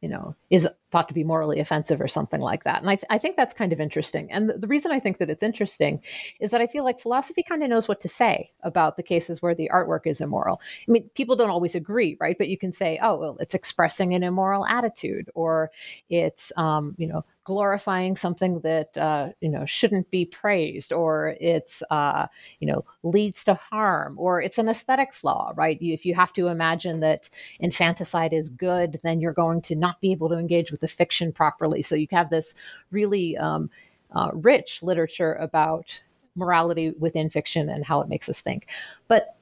[0.00, 2.80] you know, is thought to be morally offensive or something like that.
[2.80, 4.30] And I, th- I think that's kind of interesting.
[4.30, 6.00] And the, the, reason I think that it's interesting
[6.40, 9.42] is that I feel like philosophy kind of knows what to say about the cases
[9.42, 10.60] where the artwork is immoral.
[10.88, 12.38] I mean, people don't always agree, right?
[12.38, 15.70] But you can say, oh, well, it's expressing an immoral attitude, or
[16.08, 21.82] it's, um, you know, glorifying something that uh, you know shouldn't be praised or it's
[21.88, 22.26] uh,
[22.60, 25.78] you know leads to harm or it's an aesthetic flaw right?
[25.80, 30.12] If you have to imagine that infanticide is good then you're going to not be
[30.12, 31.82] able to engage with the fiction properly.
[31.82, 32.54] So you have this
[32.90, 33.70] really um,
[34.12, 35.98] uh, rich literature about
[36.36, 38.66] morality within fiction and how it makes us think.
[39.08, 39.36] But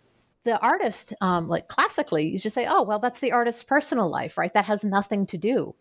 [0.44, 4.38] the artist um, like classically you just say oh well that's the artist's personal life
[4.38, 4.54] right?
[4.54, 5.74] That has nothing to do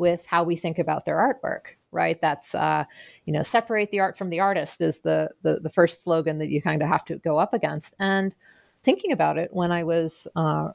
[0.00, 2.84] with how we think about their artwork right that's uh,
[3.26, 6.48] you know separate the art from the artist is the, the the first slogan that
[6.48, 8.34] you kind of have to go up against and
[8.82, 10.70] thinking about it when i was uh,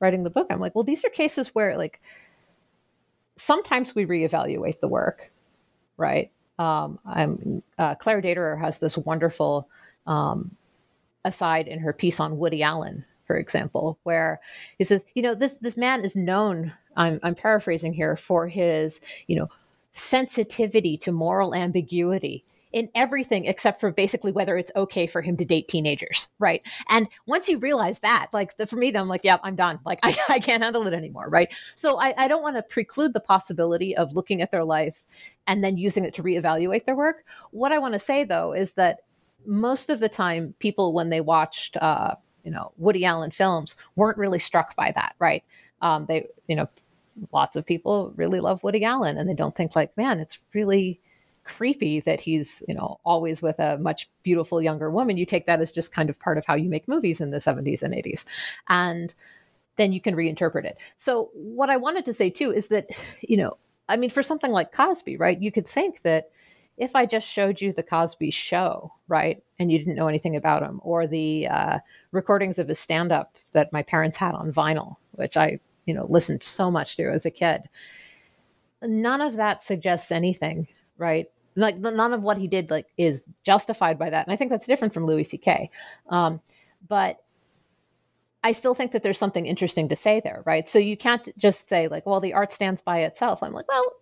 [0.00, 2.00] writing the book i'm like well these are cases where like
[3.36, 5.30] sometimes we reevaluate the work
[5.98, 9.68] right um, I'm, uh, Claire Dederer has this wonderful
[10.08, 10.56] um,
[11.24, 14.40] aside in her piece on woody allen for example, where
[14.78, 16.72] he says, you know, this this man is known.
[16.98, 19.48] I'm I'm paraphrasing here for his, you know,
[19.92, 25.44] sensitivity to moral ambiguity in everything except for basically whether it's okay for him to
[25.44, 26.60] date teenagers, right?
[26.90, 29.80] And once you realize that, like the, for me, then I'm like, yeah, I'm done.
[29.86, 31.48] Like I, I can't handle it anymore, right?
[31.74, 35.06] So I, I don't want to preclude the possibility of looking at their life
[35.46, 37.24] and then using it to reevaluate their work.
[37.52, 39.00] What I want to say though is that
[39.46, 44.18] most of the time, people when they watched uh, you know Woody Allen films weren't
[44.18, 45.42] really struck by that, right?
[45.80, 46.68] Um, they you know
[47.32, 51.00] lots of people really love Woody Allen and they don't think like, man, it's really
[51.44, 55.16] creepy that he's you know always with a much beautiful younger woman.
[55.16, 57.38] You take that as just kind of part of how you make movies in the
[57.38, 58.24] 70s and 80s,
[58.68, 59.14] and
[59.76, 60.76] then you can reinterpret it.
[60.96, 62.88] So what I wanted to say too is that
[63.22, 63.56] you know
[63.88, 65.40] I mean for something like Cosby, right?
[65.40, 66.30] You could think that
[66.76, 70.62] if I just showed you the Cosby show, right, and you didn't know anything about
[70.62, 71.78] him, or the uh,
[72.12, 76.06] recordings of his stand up that my parents had on vinyl, which I, you know,
[76.08, 77.62] listened so much to as a kid,
[78.82, 81.26] none of that suggests anything, right?
[81.56, 84.66] Like none of what he did like is justified by that, and I think that's
[84.66, 85.70] different from Louis C.K.
[86.10, 86.40] Um,
[86.86, 87.24] but
[88.44, 90.68] I still think that there's something interesting to say there, right?
[90.68, 93.42] So you can't just say like, well, the art stands by itself.
[93.42, 93.94] I'm like, well,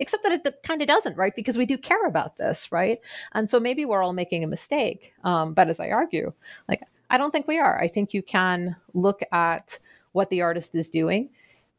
[0.00, 1.34] except that it kind of doesn't, right?
[1.36, 2.98] Because we do care about this, right?
[3.34, 5.12] And so maybe we're all making a mistake.
[5.22, 6.32] Um, but as I argue,
[6.68, 7.80] like, I don't think we are.
[7.80, 9.78] I think you can look at
[10.12, 11.30] what the artist is doing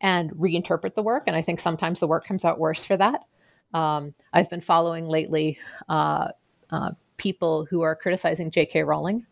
[0.01, 1.23] and reinterpret the work.
[1.27, 3.25] And I think sometimes the work comes out worse for that.
[3.73, 6.29] Um, I've been following lately uh,
[6.71, 8.83] uh, people who are criticizing J.K.
[8.83, 9.25] Rowling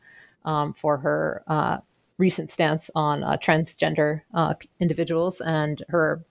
[0.45, 1.77] um, for her uh,
[2.17, 6.23] recent stance on uh, transgender uh, individuals and her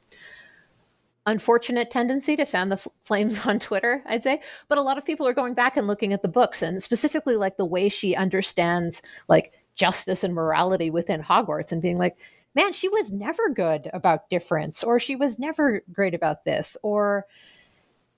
[1.27, 4.41] unfortunate tendency to fan the flames on Twitter, I'd say.
[4.69, 7.37] But a lot of people are going back and looking at the books and specifically
[7.37, 12.17] like the way she understands like justice and morality within Hogwarts and being like,
[12.57, 17.27] man, she was never good about difference or she was never great about this or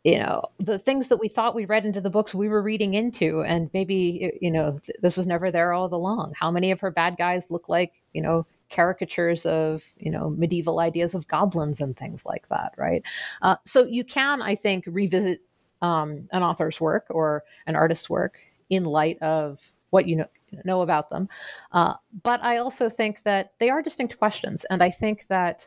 [0.05, 2.95] you know the things that we thought we read into the books we were reading
[2.95, 6.91] into and maybe you know this was never there all along how many of her
[6.91, 11.97] bad guys look like you know caricatures of you know medieval ideas of goblins and
[11.97, 13.03] things like that right?
[13.43, 15.43] Uh, so you can i think revisit
[15.83, 18.39] um, an author's work or an artist's work
[18.71, 19.59] in light of
[19.91, 20.27] what you know
[20.65, 21.29] know about them.
[21.73, 24.65] Uh, but I also think that they are distinct questions.
[24.71, 25.67] And I think that,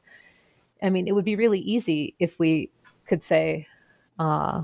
[0.81, 2.69] I mean, it would be really easy if we
[3.05, 3.67] could say,
[4.19, 4.63] uh,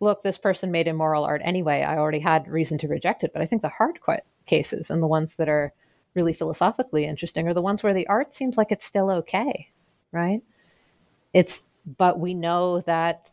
[0.00, 1.82] look, this person made immoral art anyway.
[1.82, 3.32] I already had reason to reject it.
[3.32, 5.72] But I think the hard qu- cases and the ones that are
[6.14, 9.68] really philosophically interesting are the ones where the art seems like it's still okay,
[10.12, 10.42] right?
[11.32, 11.64] It's,
[11.98, 13.30] but we know that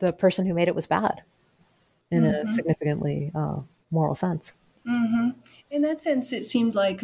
[0.00, 1.22] the person who made it was bad
[2.10, 2.46] in mm-hmm.
[2.46, 3.60] a significantly uh,
[3.94, 4.52] moral sense.
[4.86, 5.30] Mm-hmm.
[5.70, 7.00] In that sense, it seemed like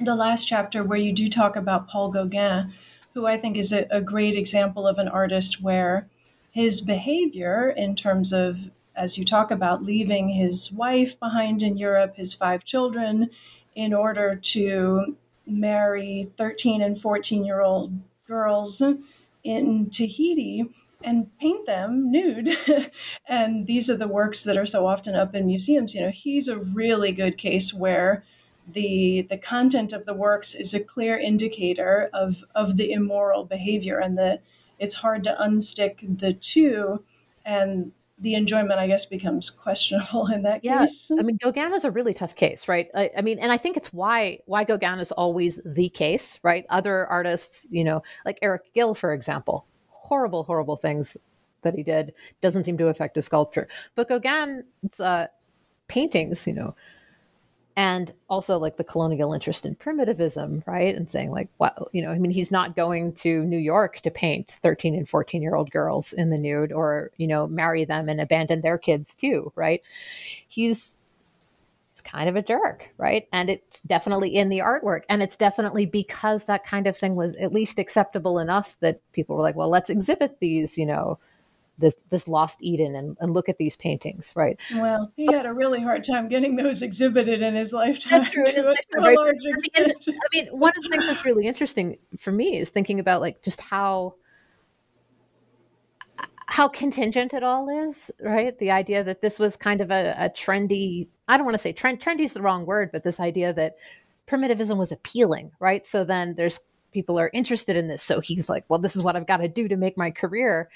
[0.00, 2.72] the last chapter where you do talk about Paul Gauguin,
[3.14, 6.08] who I think is a, a great example of an artist where
[6.50, 12.16] his behavior, in terms of, as you talk about, leaving his wife behind in Europe,
[12.16, 13.30] his five children,
[13.74, 15.16] in order to
[15.46, 17.92] marry 13 and 14 year old
[18.26, 18.82] girls
[19.42, 20.66] in Tahiti,
[21.02, 22.56] and paint them nude.
[23.26, 25.94] and these are the works that are so often up in museums.
[25.94, 28.24] You know, he's a really good case where
[28.68, 33.98] the the content of the works is a clear indicator of of the immoral behavior
[33.98, 34.40] and the
[34.78, 37.04] it's hard to unstick the two
[37.44, 41.10] and the enjoyment, I guess, becomes questionable in that yeah, case.
[41.10, 42.88] I mean, Gauguin is a really tough case, right?
[42.94, 46.66] I, I, mean, and I think it's why why Gauguin is always the case, right?
[46.68, 49.66] Other artists, you know, like Eric Gill, for example,
[50.10, 51.16] horrible, horrible things
[51.62, 53.68] that he did doesn't seem to affect his sculpture.
[53.94, 55.28] But Gauguin's uh,
[55.86, 56.74] paintings, you know,
[57.76, 60.96] and also like the colonial interest in primitivism, right?
[60.96, 64.10] And saying like, well, you know, I mean, he's not going to New York to
[64.10, 68.08] paint 13 and 14 year old girls in the nude or, you know, marry them
[68.08, 69.80] and abandon their kids too, right?
[70.48, 70.98] He's
[72.10, 73.28] kind of a jerk, right?
[73.32, 75.02] And it's definitely in the artwork.
[75.08, 79.36] And it's definitely because that kind of thing was at least acceptable enough that people
[79.36, 81.18] were like, well, let's exhibit these, you know,
[81.78, 84.60] this this lost Eden and, and look at these paintings, right?
[84.74, 88.22] Well, he had a really hard time getting those exhibited in his lifetime.
[88.22, 88.44] That's true.
[88.44, 89.16] To, lifetime, to right?
[89.16, 90.08] large extent.
[90.08, 93.42] I mean, one of the things that's really interesting for me is thinking about like
[93.42, 94.14] just how
[96.50, 98.58] how contingent it all is, right?
[98.58, 101.72] The idea that this was kind of a, a trendy, I don't want to say
[101.72, 103.76] trend, trendy is the wrong word, but this idea that
[104.26, 105.86] primitivism was appealing, right?
[105.86, 106.60] So then there's
[106.92, 108.02] people are interested in this.
[108.02, 110.68] So he's like, well, this is what I've got to do to make my career.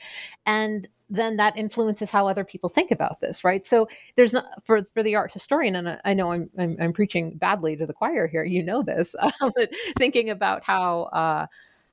[0.46, 3.66] And then that influences how other people think about this, right?
[3.66, 7.36] So there's not for for the art historian, and I know I'm I'm, I'm preaching
[7.36, 8.44] badly to the choir here.
[8.44, 11.46] You know this, um, but thinking about how uh,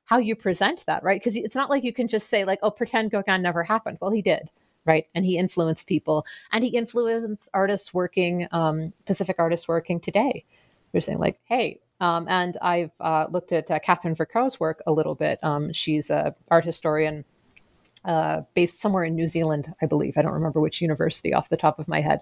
[0.04, 1.20] how you present that, right?
[1.20, 3.98] Because it's not like you can just say like, oh, pretend Gauguin never happened.
[4.00, 4.48] Well, he did,
[4.84, 5.06] right?
[5.14, 10.44] And he influenced people, and he influenced artists working, um, Pacific artists working today.
[10.92, 11.80] You're saying like, hey.
[12.00, 15.38] Um, and I've uh, looked at uh, Catherine Vercoe's work a little bit.
[15.44, 17.24] Um, she's an art historian
[18.04, 20.14] uh, based somewhere in New Zealand, I believe.
[20.16, 22.20] I don't remember which university off the top of my head.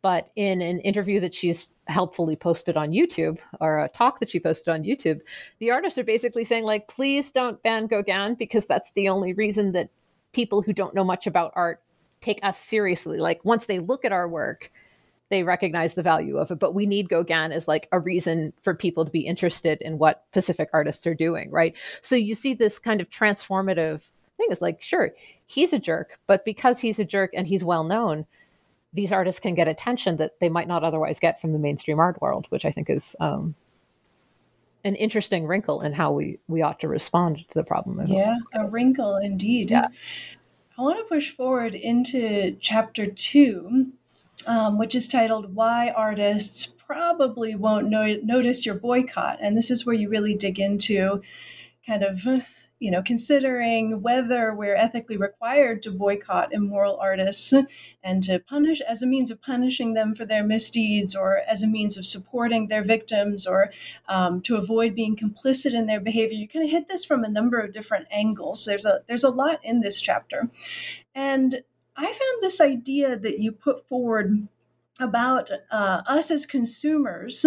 [0.00, 4.40] But in an interview that she's helpfully posted on YouTube, or a talk that she
[4.40, 5.20] posted on YouTube,
[5.58, 9.72] the artists are basically saying, like, please don't ban Gauguin because that's the only reason
[9.72, 9.90] that
[10.32, 11.80] people who don't know much about art
[12.20, 13.18] take us seriously.
[13.18, 14.70] Like, once they look at our work,
[15.32, 16.58] they recognize the value of it.
[16.58, 20.30] But we need Gauguin as like a reason for people to be interested in what
[20.32, 21.74] Pacific artists are doing, right?
[22.02, 24.02] So you see this kind of transformative
[24.36, 24.48] thing.
[24.50, 25.14] Is like, sure,
[25.46, 28.26] he's a jerk, but because he's a jerk and he's well known,
[28.92, 32.20] these artists can get attention that they might not otherwise get from the mainstream art
[32.20, 33.54] world, which I think is um,
[34.84, 38.04] an interesting wrinkle in how we we ought to respond to the problem.
[38.06, 39.70] Yeah, a wrinkle indeed.
[39.70, 39.88] Yeah.
[40.78, 43.92] I want to push forward into chapter two,
[44.46, 49.86] um, which is titled "Why Artists Probably Won't no- Notice Your Boycott," and this is
[49.86, 51.22] where you really dig into
[51.86, 52.26] kind of
[52.82, 57.54] you know, considering whether we're ethically required to boycott immoral artists
[58.02, 61.68] and to punish as a means of punishing them for their misdeeds or as a
[61.68, 63.70] means of supporting their victims or
[64.08, 66.36] um, to avoid being complicit in their behavior.
[66.36, 68.64] You kind of hit this from a number of different angles.
[68.64, 70.50] There's a there's a lot in this chapter.
[71.14, 71.62] And
[71.96, 74.48] I found this idea that you put forward
[75.00, 77.44] about uh, us as consumers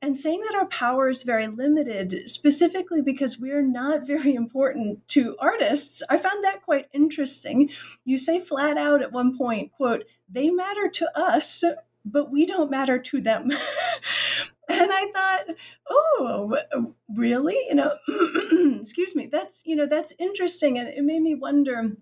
[0.00, 5.36] and saying that our power is very limited, specifically because we're not very important to
[5.38, 6.02] artists.
[6.08, 7.70] I found that quite interesting.
[8.04, 11.64] You say flat out at one point, quote, they matter to us,
[12.04, 13.50] but we don't matter to them.
[14.68, 15.56] and I thought,
[15.88, 17.58] oh, really?
[17.68, 17.94] You know,
[18.80, 20.78] excuse me, that's, you know, that's interesting.
[20.78, 21.96] And it made me wonder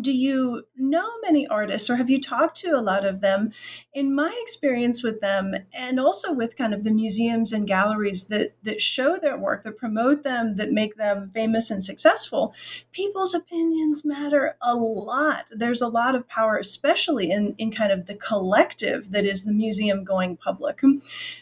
[0.00, 3.52] do you know many artists or have you talked to a lot of them?
[3.94, 8.54] In my experience with them and also with kind of the museums and galleries that
[8.62, 12.54] that show their work that promote them that make them famous and successful
[12.92, 15.48] people's opinions matter a lot.
[15.50, 19.52] There's a lot of power especially in in kind of the collective that is the
[19.52, 20.82] museum going public.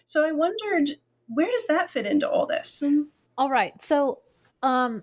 [0.05, 0.91] So i wondered
[1.29, 2.83] where does that fit into all this?
[3.37, 3.81] All right.
[3.83, 4.21] So
[4.63, 5.03] um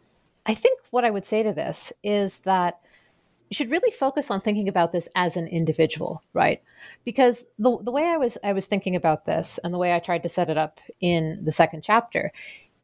[0.45, 2.79] I think what I would say to this is that
[3.49, 6.61] you should really focus on thinking about this as an individual, right?
[7.03, 9.99] Because the the way I was I was thinking about this and the way I
[9.99, 12.31] tried to set it up in the second chapter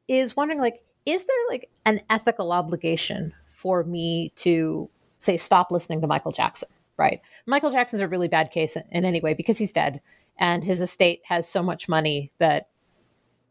[0.07, 4.89] is wondering like is there like an ethical obligation for me to
[5.19, 7.21] say stop listening to Michael Jackson, right?
[7.45, 10.01] Michael Jackson's a really bad case in, in any way because he's dead
[10.37, 12.67] and his estate has so much money that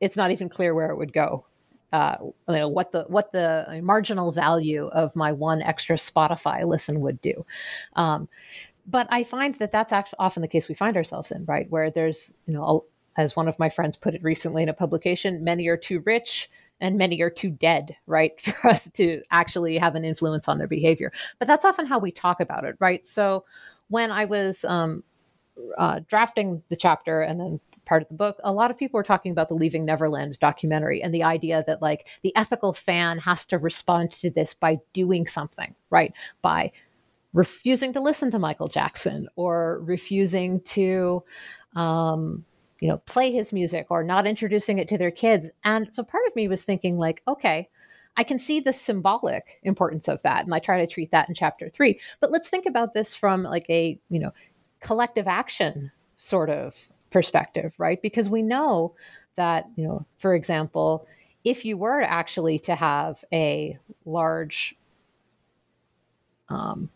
[0.01, 1.47] it's not even clear where it would go
[1.93, 7.01] uh, you know, what the what the marginal value of my one extra Spotify listen
[7.01, 7.47] would do.
[7.95, 8.29] Um,
[8.87, 11.69] but I find that that's actually often the case we find ourselves in, right?
[11.71, 12.85] Where there's, you know,
[13.17, 16.51] as one of my friends put it recently in a publication, many are too rich
[16.81, 20.69] and many are too dead, right, for us to actually have an influence on their
[20.69, 21.13] behavior.
[21.39, 23.05] But that's often how we talk about it, right?
[23.05, 23.45] So
[23.89, 25.03] when I was um,
[25.79, 29.05] uh, drafting the chapter and then part of the book, a lot of people were
[29.05, 33.47] talking about the Leaving Neverland documentary and the idea that like the ethical fan has
[33.47, 36.13] to respond to this by doing something, right?
[36.43, 36.73] By
[37.33, 41.23] refusing to listen to Michael Jackson or refusing to,
[41.75, 42.45] um,
[42.81, 45.49] you know, play his music or not introducing it to their kids.
[45.65, 47.69] And so part of me was thinking like, okay,
[48.17, 51.35] I can see the symbolic importance of that, and I try to treat that in
[51.35, 52.01] chapter three.
[52.21, 54.33] But let's think about this from like a you know
[54.81, 58.01] collective action sort of perspective, right?
[58.03, 58.93] Because we know
[59.37, 61.07] that, you know, for example,
[61.45, 64.75] if you were actually to have a large
[66.49, 66.91] um,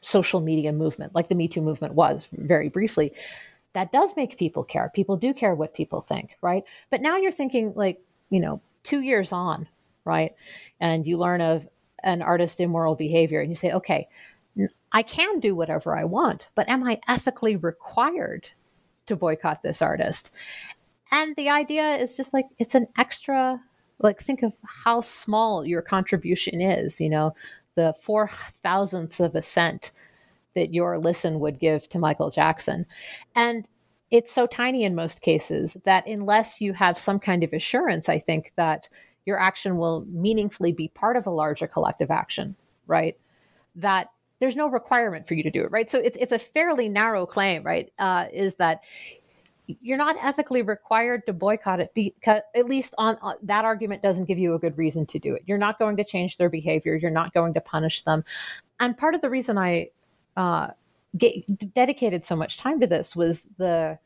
[0.00, 3.12] social media movement, like the Me Too movement was very briefly,
[3.72, 4.90] that does make people care.
[4.94, 6.64] People do care what people think, right?
[6.90, 9.68] But now you're thinking, like, you know, two years on,
[10.04, 10.34] right?
[10.80, 11.68] And you learn of
[12.02, 14.08] an artist immoral behavior and you say, okay,
[14.92, 18.50] I can do whatever I want, but am I ethically required
[19.10, 20.30] to boycott this artist.
[21.12, 23.60] And the idea is just like it's an extra
[23.98, 27.34] like think of how small your contribution is, you know,
[27.76, 28.30] the four
[28.62, 29.92] thousandths of a cent
[30.54, 32.86] that your listen would give to Michael Jackson.
[33.36, 33.68] And
[34.10, 38.18] it's so tiny in most cases that unless you have some kind of assurance, I
[38.18, 38.88] think that
[39.26, 42.56] your action will meaningfully be part of a larger collective action,
[42.86, 43.16] right?
[43.76, 45.88] That there's no requirement for you to do it, right?
[45.88, 47.92] So it's it's a fairly narrow claim, right?
[47.98, 48.82] Uh, is that
[49.80, 54.24] you're not ethically required to boycott it because at least on, on, that argument doesn't
[54.24, 55.42] give you a good reason to do it.
[55.46, 56.96] You're not going to change their behavior.
[56.96, 58.24] You're not going to punish them.
[58.80, 59.90] And part of the reason I
[60.36, 60.68] uh,
[61.16, 63.98] get, dedicated so much time to this was the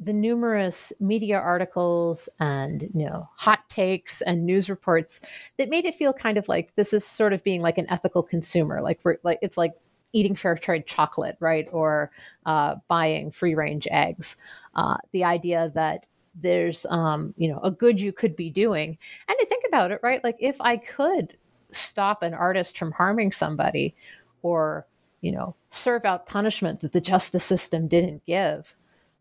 [0.00, 5.20] the numerous media articles and you know hot takes and news reports
[5.56, 8.22] that made it feel kind of like this is sort of being like an ethical
[8.22, 9.74] consumer like we're like it's like
[10.12, 11.68] eating fair trade chocolate right?
[11.72, 12.10] Or
[12.46, 14.36] uh, buying free range eggs.
[14.74, 16.06] Uh, the idea that
[16.40, 18.96] there's um, you know a good you could be doing.
[19.28, 20.22] And to think about it right?
[20.22, 21.36] Like if i could
[21.70, 23.94] stop an artist from harming somebody
[24.42, 24.86] or
[25.20, 28.74] you know serve out punishment that the justice system didn't give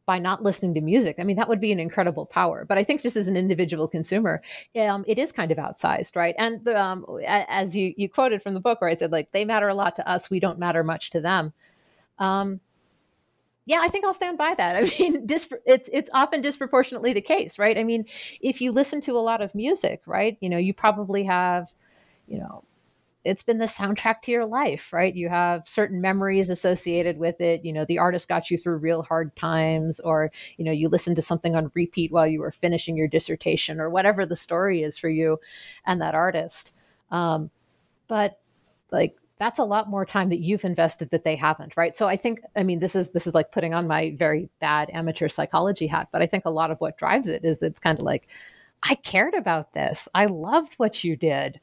[0.08, 1.18] by not listening to music.
[1.20, 2.66] I mean, that would be an incredible power.
[2.66, 4.42] But I think just as an individual consumer,
[4.80, 6.34] um, it is kind of outsized, right?
[6.40, 9.46] And the, um, as you you quoted from the book, where I said like they
[9.46, 11.54] matter a lot to us, we don't matter much to them.
[12.18, 12.62] Um,
[13.66, 14.76] yeah, I think I'll stand by that.
[14.78, 17.78] I mean, it's it's often disproportionately the case, right?
[17.78, 18.06] I mean,
[18.40, 21.68] if you listen to a lot of music, right, you know, you probably have,
[22.30, 22.64] you know,
[23.28, 25.14] it's been the soundtrack to your life, right?
[25.14, 27.66] You have certain memories associated with it.
[27.66, 31.18] You know, the artist got you through real hard times, or, you know, you listened
[31.18, 34.98] to something on repeat while you were finishing your dissertation, or whatever the story is
[34.98, 35.38] for you
[35.86, 36.74] and that artist.
[37.12, 37.50] Um,
[38.08, 38.40] but
[38.92, 42.18] like, that's a lot more time that you've invested that they haven't right so i
[42.18, 45.86] think i mean this is this is like putting on my very bad amateur psychology
[45.86, 48.28] hat but i think a lot of what drives it is it's kind of like
[48.82, 51.60] i cared about this i loved what you did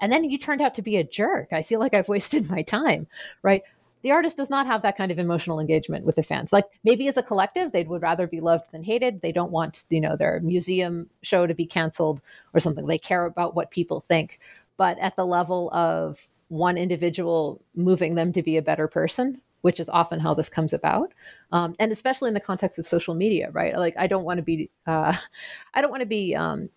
[0.00, 1.52] and then you turned out to be a jerk.
[1.52, 3.06] I feel like I've wasted my time,
[3.42, 3.62] right?
[4.02, 6.52] The artist does not have that kind of emotional engagement with the fans.
[6.52, 9.20] Like maybe as a collective, they would rather be loved than hated.
[9.20, 12.22] They don't want, you know, their museum show to be canceled
[12.54, 12.86] or something.
[12.86, 14.40] They care about what people think.
[14.78, 19.78] But at the level of one individual moving them to be a better person, which
[19.78, 21.12] is often how this comes about,
[21.52, 23.76] um, and especially in the context of social media, right?
[23.76, 25.14] Like I don't want to be, uh,
[25.74, 26.70] I don't want to be, um,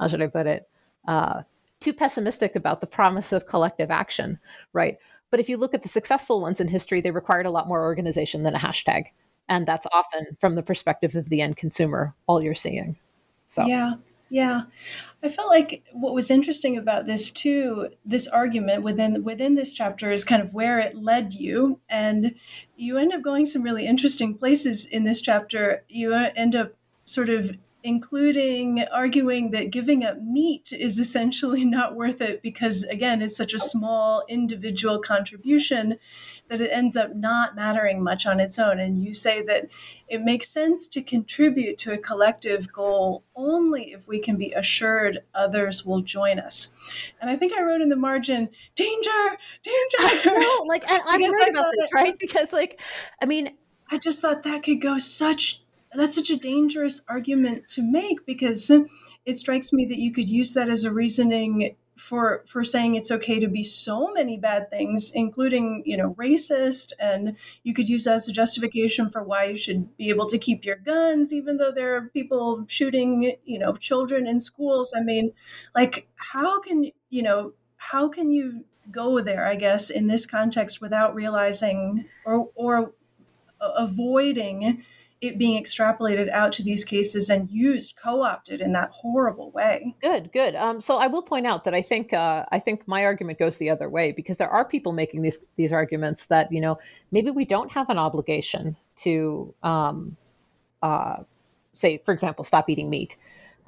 [0.00, 0.68] how should I put it?
[1.06, 1.42] Uh,
[1.80, 4.38] too pessimistic about the promise of collective action,
[4.72, 4.98] right?
[5.30, 7.82] But if you look at the successful ones in history, they required a lot more
[7.82, 9.06] organization than a hashtag.
[9.48, 12.96] And that's often from the perspective of the end consumer, all you're seeing.
[13.48, 13.94] So, yeah,
[14.28, 14.62] yeah.
[15.22, 20.10] I felt like what was interesting about this too, this argument within within this chapter
[20.10, 22.34] is kind of where it led you, and
[22.76, 25.84] you end up going some really interesting places in this chapter.
[25.88, 26.72] You end up
[27.04, 27.56] sort of
[27.86, 33.54] including arguing that giving up meat is essentially not worth it because, again, it's such
[33.54, 35.96] a small individual contribution
[36.48, 38.80] that it ends up not mattering much on its own.
[38.80, 39.68] And you say that
[40.08, 45.20] it makes sense to contribute to a collective goal only if we can be assured
[45.32, 46.74] others will join us.
[47.20, 50.30] And I think I wrote in the margin, danger, danger.
[50.40, 52.18] No, like, I, I'm worried about this, right?
[52.18, 52.80] Because, like,
[53.22, 53.56] I mean,
[53.90, 55.62] I just thought that could go such
[55.94, 58.70] that's such a dangerous argument to make because
[59.24, 63.10] it strikes me that you could use that as a reasoning for for saying it's
[63.10, 66.92] okay to be so many bad things including you know racist.
[67.00, 70.38] And you could use that as a justification for why you should be able to
[70.38, 74.92] keep your guns even though there are people shooting you know children in schools.
[74.94, 75.32] I mean
[75.74, 80.80] like how can you know how can you go there i guess in this context
[80.80, 82.92] without realizing or or
[83.60, 84.84] avoiding
[85.20, 89.94] it being extrapolated out to these cases and used co-opted in that horrible way.
[90.00, 90.54] Good good.
[90.54, 93.58] Um, so i will point out that i think uh, i think my argument goes
[93.58, 96.78] the other way because there are people making these these arguments that you know
[97.12, 100.16] maybe we don't have an obligation to um,
[100.82, 101.16] uh,
[101.74, 103.16] say for example stop eating meat.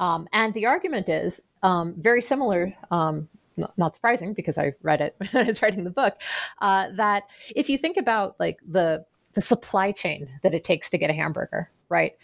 [0.00, 3.28] Um, and the argument is um, very similar um,
[3.76, 6.20] not surprising because I read it when I was writing the book,
[6.60, 7.24] uh, that
[7.56, 9.04] if you think about like the
[9.38, 12.16] the supply chain that it takes to get a hamburger, right?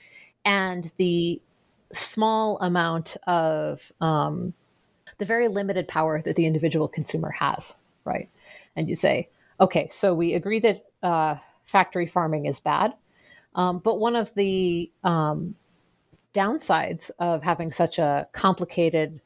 [0.45, 1.41] And the
[1.93, 4.53] small amount of um,
[5.19, 8.29] the very limited power that the individual consumer has, right?
[8.75, 9.29] And you say,
[9.61, 11.37] okay, so we agree that uh,
[11.67, 12.95] factory farming is bad,
[13.55, 15.55] um, but one of the um,
[16.35, 19.21] downsides of having such a complicated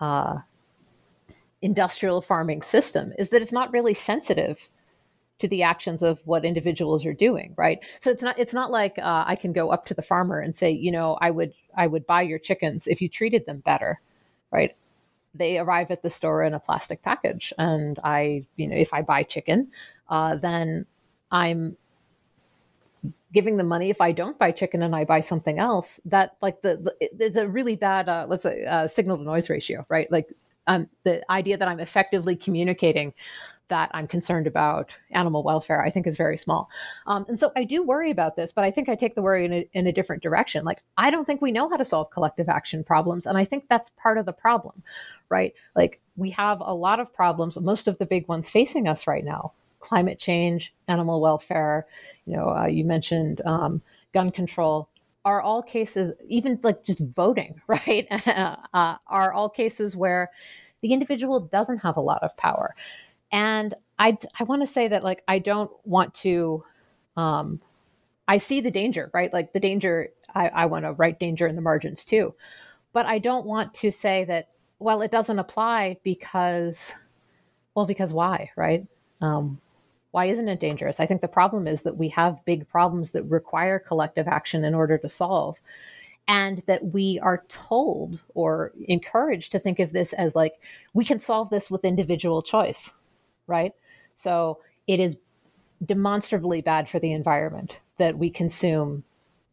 [0.00, 0.38] uh,
[1.60, 4.66] industrial farming system is that it's not really sensitive
[5.38, 7.80] to the actions of what individuals are doing right?
[8.00, 10.54] So it's not it's not like uh, i can go up to the farmer and
[10.54, 14.00] say you know i would i would buy your chickens if you treated them better
[14.50, 14.74] right?
[15.34, 19.02] They arrive at the store in a plastic package and i you know if i
[19.02, 19.68] buy chicken
[20.08, 20.86] uh, then
[21.30, 21.76] i'm
[23.32, 23.90] giving them money.
[23.90, 27.36] If i don't buy chicken and i buy something else that like the, the it's
[27.36, 30.10] a really bad uh, let's say uh, signal to noise ratio right?
[30.10, 30.28] Like
[30.66, 33.12] um, the idea that i'm effectively communicating
[33.68, 36.70] that I'm concerned about animal welfare, I think is very small.
[37.06, 39.44] Um, and so I do worry about this, but I think I take the worry
[39.44, 40.64] in a, in a different direction.
[40.64, 43.26] Like, I don't think we know how to solve collective action problems.
[43.26, 44.82] And I think that's part of the problem,
[45.28, 45.54] right?
[45.76, 49.24] Like, we have a lot of problems, most of the big ones facing us right
[49.24, 51.86] now climate change, animal welfare,
[52.26, 53.80] you know, uh, you mentioned um,
[54.12, 54.88] gun control.
[55.24, 58.06] Are all cases, even like just voting, right?
[58.74, 60.30] uh, are all cases where
[60.80, 62.74] the individual doesn't have a lot of power.
[63.32, 66.64] And I I want to say that like I don't want to
[67.16, 67.60] um
[68.28, 69.32] I see the danger, right?
[69.32, 72.34] Like the danger I, I want to write danger in the margins too.
[72.92, 74.48] But I don't want to say that
[74.78, 76.92] well it doesn't apply because
[77.74, 78.86] well because why, right?
[79.20, 79.60] Um
[80.10, 81.00] why isn't it dangerous?
[81.00, 84.74] I think the problem is that we have big problems that require collective action in
[84.74, 85.58] order to solve
[86.28, 90.54] and that we are told or encouraged to think of this as like
[90.94, 92.92] we can solve this with individual choice
[93.48, 93.72] right?
[94.14, 95.16] So it is
[95.84, 99.02] demonstrably bad for the environment that we consume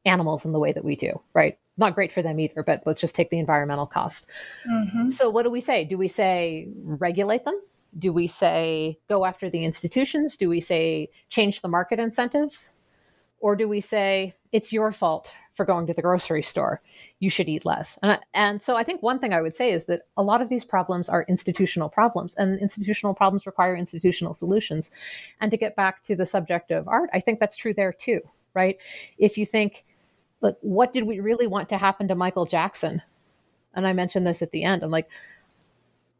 [0.05, 1.57] animals in the way that we do, right?
[1.77, 4.27] not great for them either, but let's just take the environmental cost.
[4.69, 5.09] Mm-hmm.
[5.09, 5.83] So, what do we say?
[5.83, 7.59] Do we say regulate them?
[7.97, 10.37] Do we say go after the institutions?
[10.37, 12.71] Do we say change the market incentives?
[13.39, 16.81] Or do we say it's your fault for going to the grocery store?
[17.19, 17.97] You should eat less.
[18.03, 20.49] And, and so I think one thing I would say is that a lot of
[20.49, 24.91] these problems are institutional problems, and institutional problems require institutional solutions.
[25.41, 28.21] And to get back to the subject of art, I think that's true there too,
[28.53, 28.77] right?
[29.17, 29.85] If you think,
[30.41, 33.01] like, what did we really want to happen to Michael Jackson?
[33.73, 34.83] And I mentioned this at the end.
[34.83, 35.09] I'm like,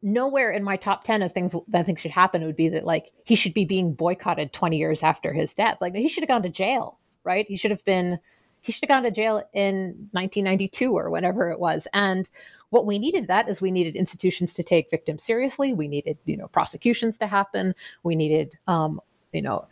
[0.05, 2.85] nowhere in my top 10 of things that I think should happen would be that
[2.85, 5.79] like he should be being boycotted 20 years after his death.
[5.81, 7.45] Like he should have gone to jail, right?
[7.47, 8.19] He should have been
[8.65, 11.87] he should have gone to jail in 1992 or whenever it was.
[11.93, 12.27] And
[12.71, 15.73] what we needed that is we needed institutions to take victims seriously.
[15.73, 17.75] We needed, you know, prosecutions to happen.
[18.03, 18.99] We needed, um,
[19.33, 19.67] you know,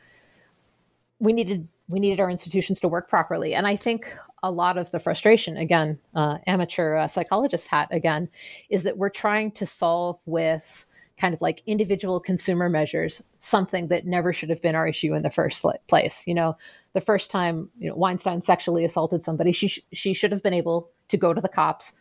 [1.19, 3.55] we needed we needed our institutions to work properly.
[3.55, 8.29] And I think a lot of the frustration, again, uh, amateur uh, psychologist hat again,
[8.69, 10.85] is that we're trying to solve with
[11.17, 15.23] kind of like individual consumer measures something that never should have been our issue in
[15.23, 16.23] the first place.
[16.25, 16.57] You know,
[16.93, 20.53] the first time you know Weinstein sexually assaulted somebody, she sh- she should have been
[20.53, 21.93] able to go to the cops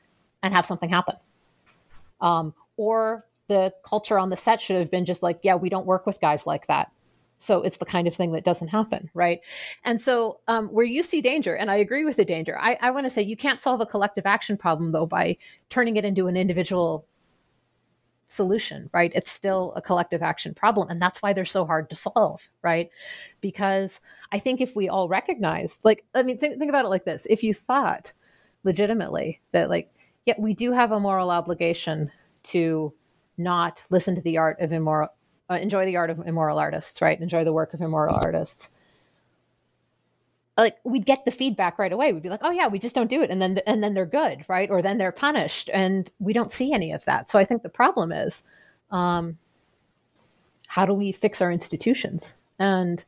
[0.42, 1.16] and have something happen.
[2.20, 5.86] Um, or the culture on the set should have been just like, yeah, we don't
[5.86, 6.90] work with guys like that.
[7.38, 9.40] So it's the kind of thing that doesn't happen, right?
[9.84, 12.92] And so um, where you see danger, and I agree with the danger, I, I
[12.92, 15.36] want to say you can't solve a collective action problem though by
[15.68, 17.04] turning it into an individual
[18.32, 19.12] solution, right?
[19.14, 20.88] It's still a collective action problem.
[20.88, 22.90] And that's why they're so hard to solve, right?
[23.40, 24.00] Because
[24.32, 27.26] I think if we all recognize, like, I mean, think, think about it like this
[27.28, 28.12] if you thought
[28.64, 29.92] legitimately that, like,
[30.24, 32.10] yeah, we do have a moral obligation
[32.44, 32.92] to
[33.38, 35.08] not listen to the art of immoral
[35.50, 37.20] uh, enjoy the art of immoral artists, right?
[37.20, 38.70] Enjoy the work of immoral artists.
[40.56, 42.12] Like we'd get the feedback right away.
[42.12, 44.06] We'd be like, "Oh yeah, we just don't do it," and then and then they're
[44.06, 44.70] good, right?
[44.70, 47.28] Or then they're punished, and we don't see any of that.
[47.28, 48.42] So I think the problem is,
[48.90, 49.38] um,
[50.66, 52.34] how do we fix our institutions?
[52.58, 53.02] And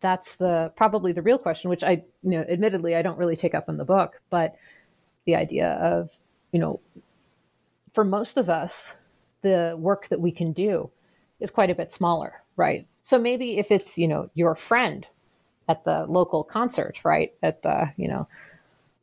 [0.00, 3.54] that's the probably the real question, which I, you know, admittedly I don't really take
[3.54, 4.56] up in the book, but
[5.26, 6.10] the idea of,
[6.52, 6.80] you know,
[7.92, 8.94] for most of us,
[9.42, 10.90] the work that we can do
[11.40, 12.86] is quite a bit smaller, right?
[13.02, 15.06] So maybe if it's, you know, your friend
[15.70, 17.32] at the local concert, right?
[17.42, 18.26] At the, you know,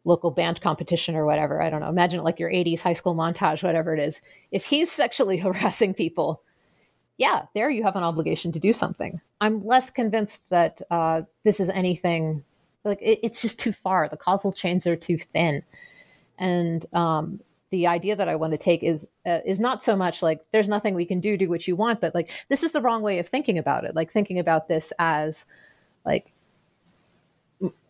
[0.03, 1.61] local band competition or whatever.
[1.61, 1.89] I don't know.
[1.89, 4.21] Imagine like your 80s high school montage, whatever it is.
[4.51, 6.41] If he's sexually harassing people,
[7.17, 9.19] yeah, there you have an obligation to do something.
[9.39, 12.43] I'm less convinced that uh, this is anything
[12.83, 14.09] like it, it's just too far.
[14.09, 15.63] The causal chains are too thin.
[16.37, 17.39] And um,
[17.69, 20.67] the idea that I want to take is uh, is not so much like there's
[20.67, 23.19] nothing we can do, do what you want, but like this is the wrong way
[23.19, 23.95] of thinking about it.
[23.95, 25.45] Like thinking about this as
[26.05, 26.31] like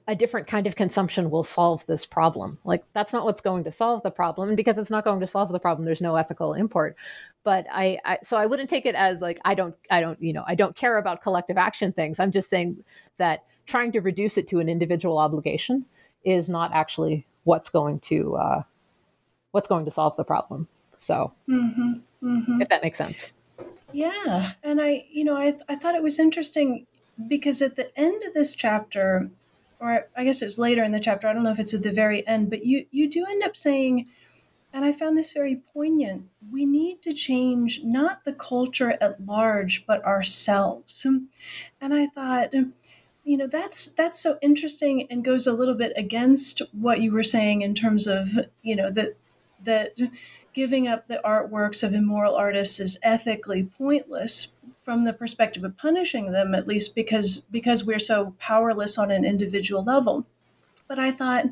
[0.08, 2.58] a different kind of consumption will solve this problem.
[2.64, 5.28] Like that's not what's going to solve the problem, and because it's not going to
[5.28, 6.96] solve the problem, there's no ethical import.
[7.44, 10.34] But I, I so I wouldn't take it as like I don't I don't you
[10.34, 12.20] know I don't care about collective action things.
[12.20, 12.84] I'm just saying
[13.18, 15.86] that trying to reduce it to an individual obligation
[16.24, 18.64] is not actually what's going to uh,
[19.52, 20.68] what's going to solve the problem.
[21.00, 21.94] So, mm-hmm,
[22.24, 22.62] mm-hmm.
[22.62, 23.32] if that makes sense.
[23.94, 24.52] Yeah.
[24.64, 26.86] And I, you know, I, I thought it was interesting
[27.28, 29.30] because at the end of this chapter,
[29.80, 31.92] or I guess it's later in the chapter, I don't know if it's at the
[31.92, 34.08] very end, but you, you do end up saying,
[34.74, 36.28] and I found this very poignant.
[36.52, 41.06] We need to change not the culture at large, but ourselves.
[41.82, 42.54] And I thought,
[43.24, 47.24] you know, that's that's so interesting and goes a little bit against what you were
[47.24, 49.18] saying in terms of, you know, that
[49.64, 49.98] that
[50.54, 54.54] giving up the artworks of immoral artists is ethically pointless
[54.88, 59.26] from the perspective of punishing them at least because because we're so powerless on an
[59.26, 60.26] individual level.
[60.88, 61.48] But i thought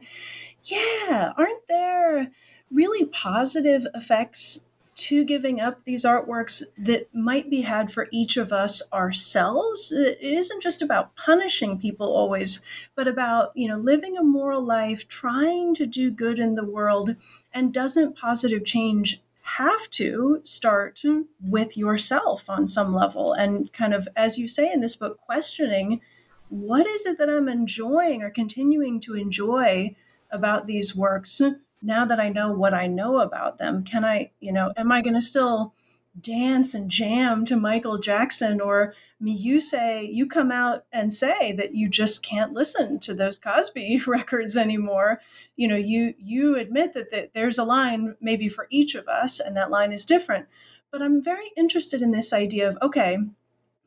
[0.63, 2.31] yeah aren't there
[2.71, 4.63] really positive effects
[4.95, 9.91] to giving up these artworks that might be had for each of us ourselves?
[9.91, 12.61] It isn't just about punishing people always
[12.95, 17.17] but about you know living a moral life trying to do good in the world
[17.53, 21.01] and doesn't positive change have to start
[21.41, 23.33] with yourself on some level.
[23.33, 26.01] And kind of as you say in this book questioning
[26.49, 29.95] what is it that i'm enjoying or continuing to enjoy
[30.31, 31.41] about these works
[31.85, 35.01] now that I know what I know about them, can I, you know, am I
[35.01, 35.73] going to still
[36.19, 41.51] dance and jam to Michael Jackson or me you say you come out and say
[41.53, 45.21] that you just can't listen to those Cosby records anymore.
[45.55, 49.39] You know you you admit that, that there's a line maybe for each of us
[49.39, 50.47] and that line is different.
[50.91, 53.17] But I'm very interested in this idea of okay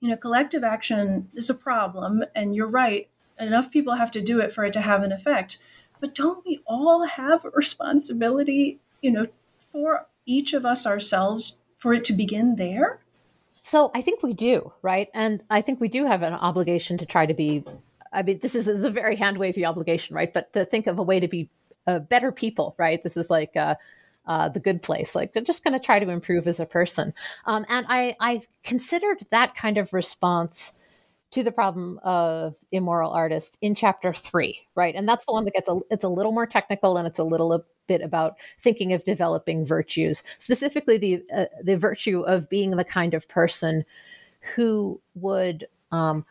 [0.00, 3.08] you know collective action is a problem and you're right
[3.40, 5.58] enough people have to do it for it to have an effect.
[6.00, 9.26] But don't we all have a responsibility, you know,
[9.58, 13.00] for each of us ourselves for it to begin there?
[13.52, 15.08] So I think we do, right?
[15.14, 17.64] And I think we do have an obligation to try to be.
[18.12, 20.32] I mean, this is, this is a very hand wavy obligation, right?
[20.32, 21.50] But to think of a way to be
[21.86, 23.02] uh, better people, right?
[23.02, 23.74] This is like uh,
[24.26, 25.14] uh, the good place.
[25.14, 27.12] Like they're just going to try to improve as a person.
[27.46, 30.74] Um, and I, I considered that kind of response
[31.30, 34.94] to the problem of immoral artists in chapter three, right?
[34.94, 37.24] And that's the one that gets a it's a little more technical and it's a
[37.24, 37.52] little
[37.88, 43.14] bit about thinking of developing virtues, specifically the uh, the virtue of being the kind
[43.14, 43.84] of person
[44.54, 46.24] who would um,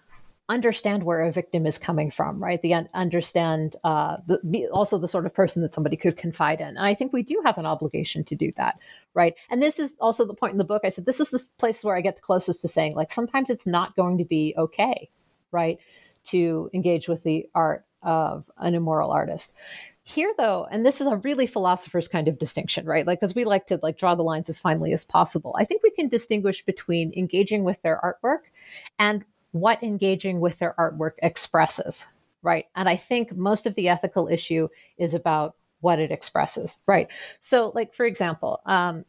[0.49, 2.61] understand where a victim is coming from, right?
[2.61, 6.67] The understand uh, the, also the sort of person that somebody could confide in.
[6.67, 8.79] And I think we do have an obligation to do that,
[9.13, 9.35] right?
[9.49, 10.83] And this is also the point in the book.
[10.85, 13.49] I said this is the place where I get the closest to saying like sometimes
[13.49, 15.09] it's not going to be okay,
[15.51, 15.79] right,
[16.25, 19.53] to engage with the art of an immoral artist.
[20.09, 23.05] Here, though, and this is a really philosopher's kind of distinction, right?
[23.05, 25.53] Like, because we like to like draw the lines as finely as possible.
[25.59, 28.43] I think we can distinguish between engaging with their artwork
[28.99, 32.05] and what engaging with their artwork expresses,
[32.41, 32.67] right?
[32.73, 37.09] And I think most of the ethical issue is about what it expresses, right?
[37.41, 39.03] So, like, for example, um,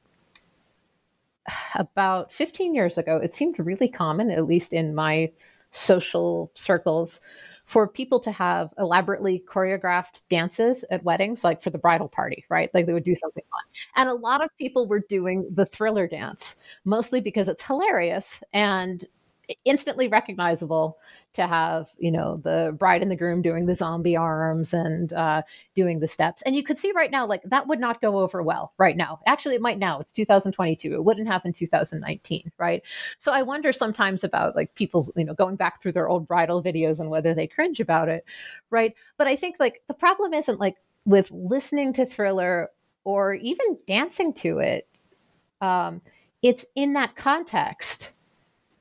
[1.76, 5.30] about 15 years ago, it seemed really common, at least in my
[5.70, 7.20] social circles,
[7.68, 12.70] for people to have elaborately choreographed dances at weddings, like for the bridal party, right?
[12.72, 13.60] Like they would do something fun.
[13.96, 16.56] And a lot of people were doing the thriller dance,
[16.86, 19.06] mostly because it's hilarious and
[19.64, 20.98] instantly recognizable
[21.34, 25.42] to have you know the bride and the groom doing the zombie arms and uh,
[25.74, 26.42] doing the steps.
[26.42, 29.20] And you could see right now like that would not go over well right now.
[29.26, 30.00] Actually it might now.
[30.00, 32.82] It's 2022 it wouldn't happen 2019 right?
[33.18, 36.62] So i wonder sometimes about like people's you know going back through their old bridal
[36.62, 38.24] videos and whether they cringe about it
[38.70, 38.94] right?
[39.16, 42.70] But i think like the problem isn't like with listening to thriller
[43.04, 44.86] or even dancing to it
[45.60, 46.00] um,
[46.42, 48.12] it's in that context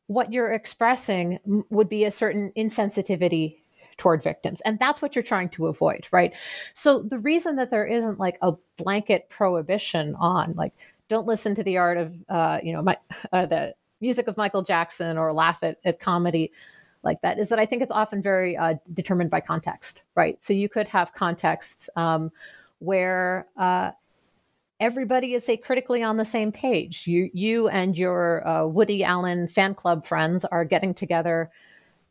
[0.07, 1.39] what you're expressing
[1.69, 3.57] would be a certain insensitivity
[3.97, 4.61] toward victims.
[4.61, 6.33] And that's what you're trying to avoid right?
[6.73, 10.73] So the reason that there isn't like a blanket prohibition on like
[11.09, 12.97] don't listen to the art of uh, you know my,
[13.31, 16.51] uh, the music of michael jackson or laugh at, at comedy
[17.01, 20.41] like that is that i think it's often very uh, determined by context right?
[20.41, 22.31] So you could have contexts um,
[22.79, 23.91] where uh,
[24.79, 27.07] everybody is say critically on the same page.
[27.07, 31.51] You you and your uh, Woody Allen fan club friends are getting together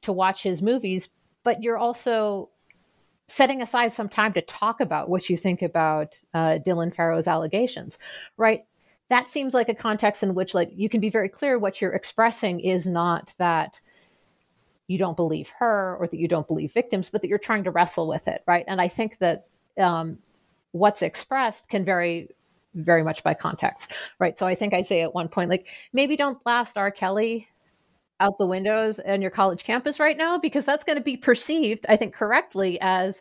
[0.02, 1.08] to watch his movies,
[1.44, 2.50] but you're also
[3.28, 7.98] setting aside some time to talk about what you think about uh, Dylan Farrow's allegations,
[8.36, 8.64] right?
[9.08, 11.92] That seems like a context in which like you can be very clear what you're
[11.92, 13.80] expressing is not that
[14.88, 17.72] you don't believe her or that you don't believe victims, but that you're trying to
[17.72, 18.64] wrestle with it, right?
[18.68, 19.46] And I think that
[19.78, 20.18] um,
[20.70, 22.28] what's expressed can vary
[22.76, 24.38] very much by context, right?
[24.38, 26.90] So I think I say at one point, like, maybe don't blast R.
[26.90, 27.48] Kelly
[28.20, 31.84] out the windows on your college campus right now, because that's going to be perceived,
[31.88, 33.20] I think, correctly as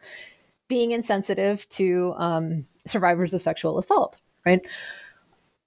[0.67, 4.65] being insensitive to um, survivors of sexual assault, right?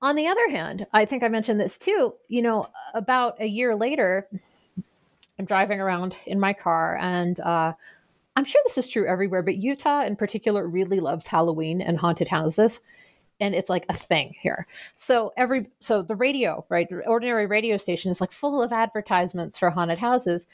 [0.01, 3.75] On the other hand, I think I mentioned this too, you know, about a year
[3.75, 4.29] later,
[5.39, 7.73] I'm driving around in my car and, uh,
[8.37, 12.29] I'm sure this is true everywhere, but Utah in particular really loves Halloween and haunted
[12.29, 12.81] houses
[13.41, 14.67] and it's like a thing here.
[14.97, 19.71] So every so the radio, right, ordinary radio station is like full of advertisements for
[19.71, 20.47] haunted houses,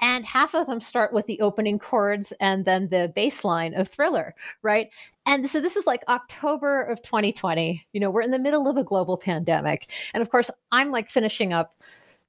[0.00, 3.88] and half of them start with the opening chords and then the bass line of
[3.88, 4.90] Thriller, right?
[5.26, 7.86] And so this is like October of 2020.
[7.92, 11.10] You know, we're in the middle of a global pandemic, and of course, I'm like
[11.10, 11.74] finishing up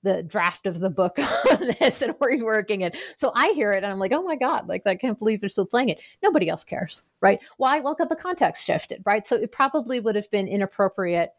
[0.04, 1.18] the draft of the book
[1.52, 2.98] on this and reworking it.
[3.16, 5.50] So I hear it and I'm like, oh my God, like I can't believe they're
[5.50, 6.00] still playing it.
[6.22, 7.42] Nobody else cares, right?
[7.58, 7.80] Why?
[7.80, 9.26] Well, because the context shifted, right?
[9.26, 11.34] So it probably would have been inappropriate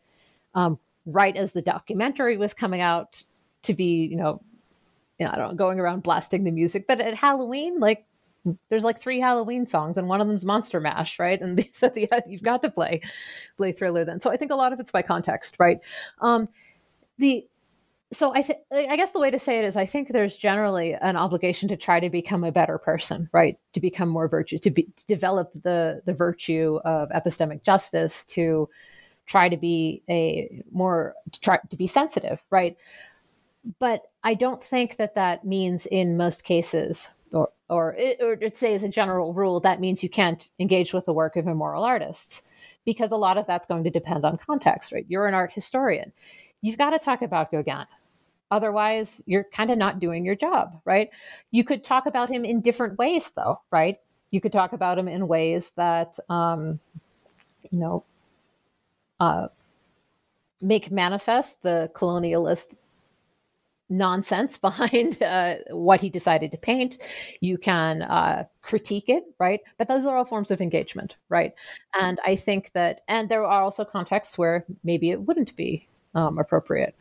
[0.54, 3.22] um, right as the documentary was coming out
[3.62, 4.42] to be, you know,
[5.18, 6.86] you know, I don't know, going around blasting the music.
[6.88, 8.06] But at Halloween, like
[8.68, 11.40] there's like three Halloween songs, and one of them's Monster Mash, right?
[11.40, 13.00] And they said the you've got to play
[13.56, 14.20] play Thriller then.
[14.20, 15.80] So I think a lot of it's by context, right?
[16.20, 16.48] Um,
[17.18, 17.46] the
[18.14, 20.94] so I th- I guess the way to say it is I think there's generally
[20.94, 23.58] an obligation to try to become a better person, right?
[23.74, 28.68] To become more virtuous, to, be, to develop the the virtue of epistemic justice, to
[29.26, 32.76] try to be a more to try to be sensitive, right?
[33.78, 38.54] But I don't think that that means in most cases, or or eh, or to
[38.54, 41.84] say as a general rule, that means you can't engage with the work of immoral
[41.84, 42.42] artists,
[42.84, 45.06] because a lot of that's going to depend on context, right?
[45.08, 46.12] You're an art historian
[46.64, 47.84] you've got to talk about Gauguin.
[48.54, 51.10] Otherwise, you're kind of not doing your job, right?
[51.50, 53.98] You could talk about him in different ways, though, right?
[54.34, 56.80] you could talk about him in ways that um,
[57.70, 58.04] you know
[59.20, 59.46] uh,
[60.60, 62.74] make manifest the colonialist
[63.88, 66.98] nonsense behind uh, what he decided to paint.
[67.40, 69.60] You can uh, critique it, right?
[69.78, 71.54] But those are all forms of engagement, right?
[71.98, 75.86] And I think that, and there are also contexts where maybe it wouldn't be
[76.16, 76.96] um, appropriate.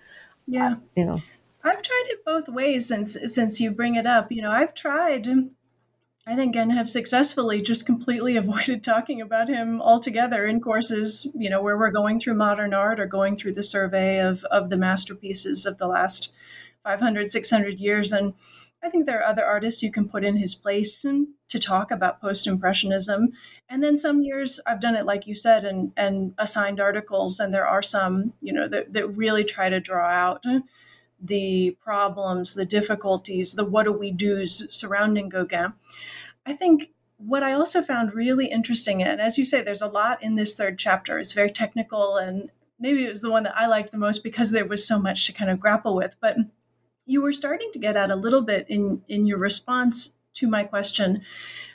[0.45, 1.17] Yeah, uh, you know,
[1.63, 4.31] I've tried it both ways since since you bring it up.
[4.31, 5.27] You know, I've tried.
[6.25, 11.49] I think and have successfully just completely avoided talking about him altogether in courses, you
[11.49, 14.77] know, where we're going through modern art or going through the survey of of the
[14.77, 16.31] masterpieces of the last
[16.83, 18.11] 500, 600 years.
[18.11, 18.33] And
[18.83, 22.19] I think there are other artists you can put in his place to talk about
[22.19, 23.31] post impressionism.
[23.69, 27.39] And then some years I've done it, like you said, and, and assigned articles.
[27.39, 30.45] And there are some, you know, that, that really try to draw out
[31.23, 35.73] the problems, the difficulties, the what do we do's surrounding Gauguin.
[36.45, 40.21] I think what I also found really interesting, and as you say, there's a lot
[40.21, 41.17] in this third chapter.
[41.17, 44.51] It's very technical, and maybe it was the one that I liked the most because
[44.51, 46.17] there was so much to kind of grapple with.
[46.19, 46.35] But
[47.05, 50.63] you were starting to get at a little bit in in your response to my
[50.63, 51.21] question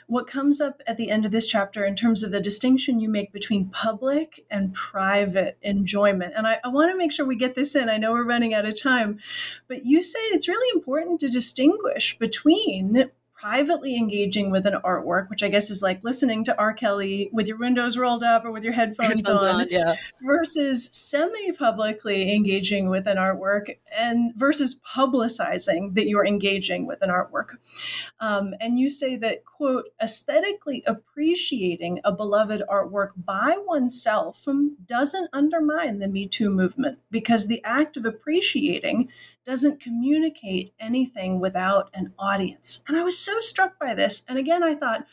[0.09, 3.07] what comes up at the end of this chapter in terms of the distinction you
[3.07, 6.33] make between public and private enjoyment.
[6.35, 7.89] And I, I, want to make sure we get this in.
[7.89, 9.19] I know we're running out of time,
[9.67, 15.43] but you say it's really important to distinguish between privately engaging with an artwork, which
[15.43, 16.73] I guess is like listening to R.
[16.73, 19.95] Kelly with your windows rolled up or with your headphones, headphones on, on yeah.
[20.21, 27.09] versus semi publicly engaging with an artwork and versus publicizing that you're engaging with an
[27.09, 27.57] artwork.
[28.19, 34.45] Um, and you say that, quote, aesthetically appreciating a beloved artwork by oneself
[34.85, 39.09] doesn't undermine the Me Too movement because the act of appreciating
[39.49, 42.83] doesn't communicate anything without an audience.
[42.87, 44.23] And I was so struck by this.
[44.29, 45.07] And again, I thought,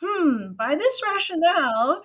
[0.00, 2.02] hmm, by this rationale,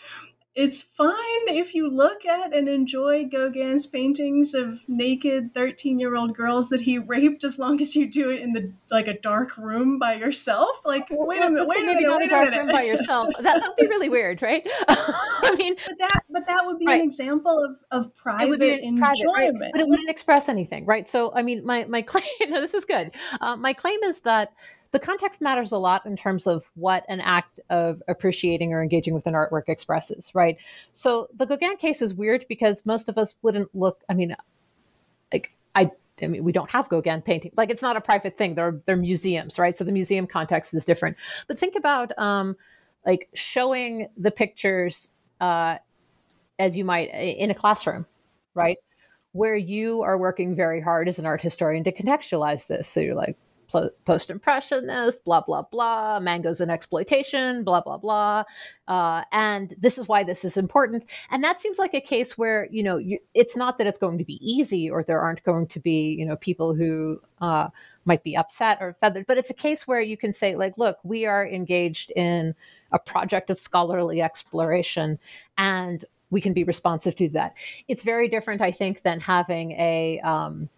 [0.57, 6.35] it's fine if you look at and enjoy Gauguin's paintings of naked 13 year old
[6.35, 9.55] girls that he raped as long as you do it in the like a dark
[9.55, 10.81] room by yourself.
[10.83, 12.57] Like, wait a minute, wait a minute, wait a dark minute.
[12.57, 13.27] room by yourself.
[13.39, 14.67] That would be really weird, right?
[14.87, 17.01] I mean, but that but that would be right.
[17.01, 18.97] an example of, of private enjoyment.
[18.97, 19.53] Private, right?
[19.73, 21.07] But it wouldn't express anything, right?
[21.07, 22.25] So, I mean, my my claim.
[22.49, 23.11] No, this is good.
[23.41, 24.53] Uh, my claim is that
[24.97, 29.13] the context matters a lot in terms of what an act of appreciating or engaging
[29.13, 30.57] with an artwork expresses, right?
[30.91, 34.35] So the Gauguin case is weird because most of us wouldn't look, I mean,
[35.31, 37.51] like I I mean, we don't have Gauguin painting.
[37.55, 38.55] Like it's not a private thing.
[38.55, 39.77] They're they're museums, right?
[39.77, 41.15] So the museum context is different.
[41.47, 42.55] But think about um,
[43.05, 45.77] like showing the pictures uh,
[46.57, 48.07] as you might in a classroom,
[48.55, 48.79] right?
[49.33, 52.87] Where you are working very hard as an art historian to contextualize this.
[52.87, 53.37] So you're like,
[53.67, 58.43] post impressionist, blah, blah, blah, mangoes and exploitation, blah, blah, blah.
[58.87, 61.03] Uh, and this is why this is important.
[61.31, 64.17] And that seems like a case where, you know, you, it's not that it's going
[64.17, 67.67] to be easy or there aren't going to be, you know, people who uh,
[68.05, 70.97] might be upset or feathered, but it's a case where you can say, like, look,
[71.03, 72.55] we are engaged in
[72.91, 75.19] a project of scholarly exploration
[75.57, 77.53] and we can be responsive to that.
[77.87, 80.69] It's very different, I think, than having a, um,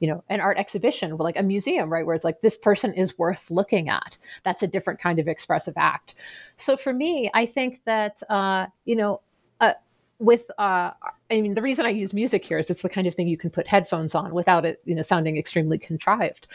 [0.00, 3.18] you know an art exhibition like a museum right where it's like this person is
[3.18, 4.16] worth looking at.
[4.44, 6.14] That's a different kind of expressive act.
[6.56, 9.20] So for me i think that uh, you know
[9.60, 9.74] uh,
[10.18, 10.90] with uh,
[11.30, 13.36] i mean the reason i use music here is it's the kind of thing you
[13.36, 16.46] can put headphones on without it you know sounding extremely contrived.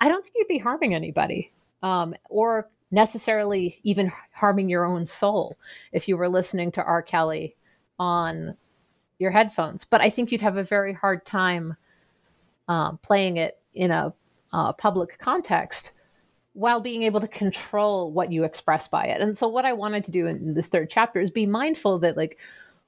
[0.00, 1.52] I don't think you'd be harming anybody
[1.82, 5.56] um, or necessarily even harming your own soul
[5.92, 7.02] if you were listening to r.
[7.02, 7.54] Kelly
[7.98, 8.56] on
[9.18, 9.84] your headphones.
[9.84, 11.76] But i think you'd have a very hard time
[12.70, 14.14] uh, playing it in a
[14.52, 15.90] uh, public context
[16.52, 19.20] while being able to control what you express by it.
[19.20, 22.16] And so, what I wanted to do in this third chapter is be mindful that,
[22.16, 22.38] like,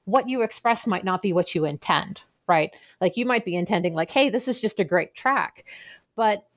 [0.05, 2.71] what you express might not be what you intend, right?
[3.01, 5.65] Like, you might be intending, like, hey, this is just a great track.
[6.15, 6.47] But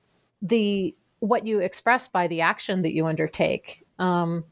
[0.41, 4.45] the what you express by the action that you undertake um,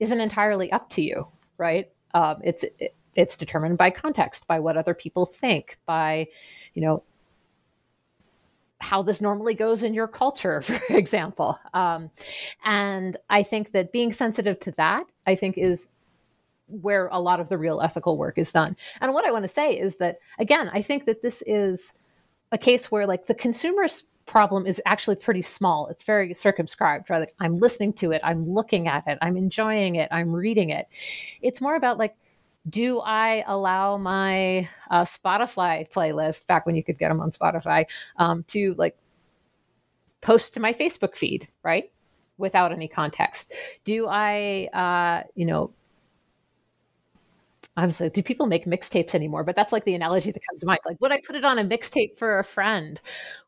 [0.00, 1.26] isn't entirely up to you,
[1.56, 1.90] right?
[2.12, 6.28] Um, it's it, it's determined by context, by what other people think, by
[6.74, 7.02] you know
[8.80, 11.58] how this normally goes in your culture, for example.
[11.74, 12.10] Um,
[12.64, 15.88] and I think that being sensitive to that, I think, is
[16.68, 18.76] where a lot of the real ethical work is done.
[19.00, 21.92] And what I want to say is that, again, I think that this is
[22.52, 25.88] a case where, like, the consumer's problem is actually pretty small.
[25.88, 27.20] It's very circumscribed, right?
[27.20, 30.86] Like, I'm listening to it, I'm looking at it, I'm enjoying it, I'm reading it.
[31.40, 32.14] It's more about, like,
[32.68, 37.86] do I allow my uh, Spotify playlist back when you could get them on Spotify
[38.16, 38.96] um, to like
[40.20, 41.90] post to my Facebook feed, right?
[42.38, 43.52] without any context?
[43.84, 45.72] Do I, uh, you know,
[47.76, 49.44] I'm like, do people make mixtapes anymore?
[49.44, 50.80] But that's like the analogy that comes to mind.
[50.86, 53.00] Like, would I put it on a mixtape for a friend?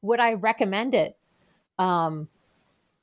[0.03, 1.17] Would I recommend it
[1.79, 2.29] um,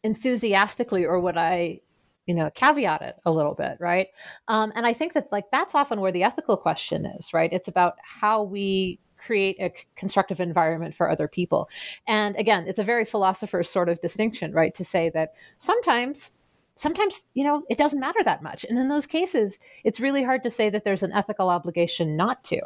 [0.03, 1.81] enthusiastically, or would I,
[2.27, 4.09] you know, caveat it a little bit, right?
[4.47, 7.51] Um, and I think that like that's often where the ethical question is, right?
[7.51, 11.69] It's about how we create a constructive environment for other people.
[12.07, 14.75] And again, it's a very philosopher's sort of distinction, right?
[14.75, 16.31] To say that sometimes
[16.75, 20.43] sometimes you know it doesn't matter that much and in those cases it's really hard
[20.43, 22.61] to say that there's an ethical obligation not to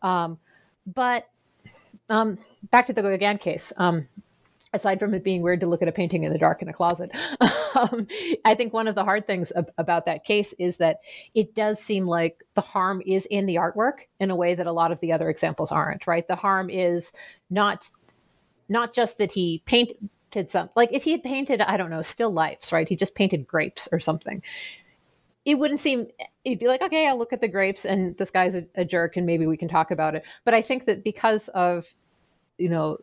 [0.00, 0.38] um,
[0.86, 1.28] but
[2.08, 2.38] um,
[2.70, 4.08] back to the Gauguin case um,
[4.72, 6.72] aside from it being weird to look at a painting in the dark in a
[6.72, 7.10] closet
[7.74, 8.06] um,
[8.44, 10.98] i think one of the hard things ab- about that case is that
[11.34, 14.72] it does seem like the harm is in the artwork in a way that a
[14.72, 16.26] lot of the other examples aren't right?
[16.28, 17.12] The harm is
[17.50, 17.90] not
[18.68, 20.10] not just that he painted
[20.48, 22.88] some like if he had painted i don't know still lifes right?
[22.88, 24.42] He just painted grapes or something.
[25.44, 26.06] It wouldn't seem
[26.44, 29.16] he'd be like okay i'll look at the grapes and this guy's a, a jerk
[29.16, 30.24] and maybe we can talk about it.
[30.44, 31.92] But i think that because of
[32.58, 32.98] you know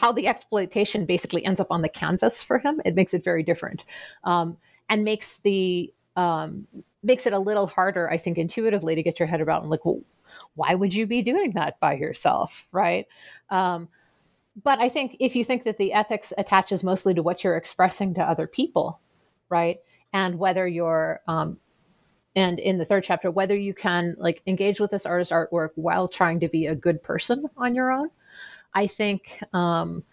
[0.00, 2.80] how the exploitation basically ends up on the canvas for him.
[2.84, 3.82] It makes it very different
[4.24, 4.56] um,
[4.88, 6.66] and makes the um,
[7.02, 10.00] makes it a little harder i think intuitively to get your head around like well,
[10.54, 12.66] why would you be doing that by yourself?
[12.72, 13.06] Right?
[13.50, 13.88] Um,
[14.62, 18.14] but I think if you think that the ethics attaches mostly to what you're expressing
[18.14, 19.00] to other people,
[19.50, 19.78] right,
[20.12, 21.58] and whether you're um,
[22.34, 26.06] and in the third chapter whether you can like engage with this artist artwork while
[26.06, 28.10] trying to be a good person on your own
[28.76, 30.04] i think um,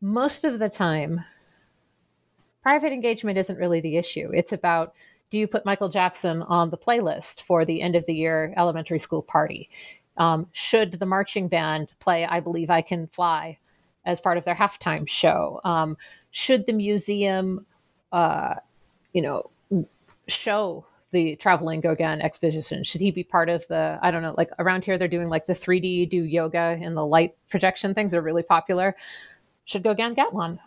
[0.00, 1.20] most of the time
[2.62, 4.94] private engagement isn't really the issue it's about
[5.30, 9.00] do you put michael jackson on the playlist for the end of the year elementary
[9.00, 9.68] school party
[10.16, 13.58] um, should the marching band play i believe i can fly
[14.04, 15.60] as part of their halftime show?
[15.64, 15.96] Um,
[16.30, 17.66] should the museum,
[18.12, 18.56] uh,
[19.12, 19.50] you know,
[20.28, 22.84] show the traveling Gauguin exposition?
[22.84, 25.46] Should he be part of the, I don't know, like around here, they're doing like
[25.46, 28.96] the 3D do yoga and the light projection things are really popular.
[29.64, 30.58] Should Gauguin get one?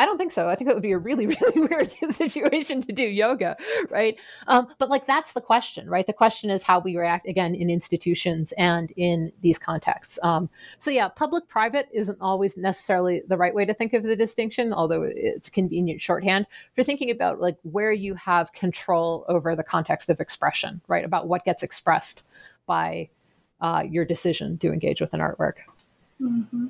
[0.00, 0.48] I don't think so.
[0.48, 3.54] I think that would be a really, really weird situation to do yoga,
[3.90, 4.16] right?
[4.46, 6.06] Um, but like that's the question, right?
[6.06, 10.18] The question is how we react again in institutions and in these contexts.
[10.22, 10.48] Um,
[10.78, 15.02] so yeah, public-private isn't always necessarily the right way to think of the distinction, although
[15.02, 20.18] it's convenient shorthand for thinking about like where you have control over the context of
[20.18, 21.04] expression, right?
[21.04, 22.22] About what gets expressed
[22.64, 23.10] by
[23.60, 25.56] uh, your decision to engage with an artwork.
[26.22, 26.68] Mm-hmm.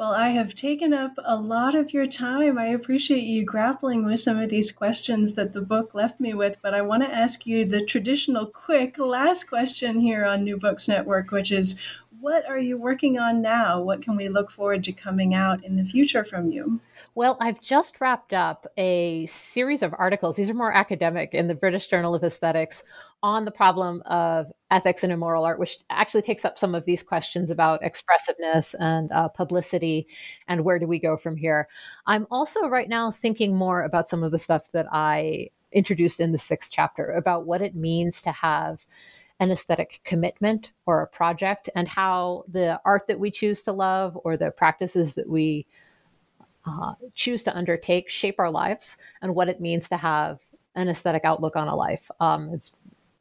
[0.00, 2.56] Well, I have taken up a lot of your time.
[2.56, 6.56] I appreciate you grappling with some of these questions that the book left me with,
[6.62, 10.88] but I want to ask you the traditional quick last question here on New Books
[10.88, 11.78] Network, which is
[12.18, 13.82] what are you working on now?
[13.82, 16.80] What can we look forward to coming out in the future from you?
[17.14, 20.36] Well, I've just wrapped up a series of articles.
[20.36, 22.84] These are more academic in the British Journal of Aesthetics
[23.22, 27.02] on the problem of ethics and immoral art, which actually takes up some of these
[27.02, 30.06] questions about expressiveness and uh, publicity
[30.48, 31.68] and where do we go from here.
[32.06, 36.32] I'm also right now thinking more about some of the stuff that I introduced in
[36.32, 38.86] the sixth chapter about what it means to have
[39.38, 44.18] an aesthetic commitment or a project and how the art that we choose to love
[44.24, 45.66] or the practices that we
[46.66, 50.40] uh, choose to undertake shape our lives and what it means to have
[50.74, 52.10] an aesthetic outlook on a life.
[52.20, 52.72] Um, it's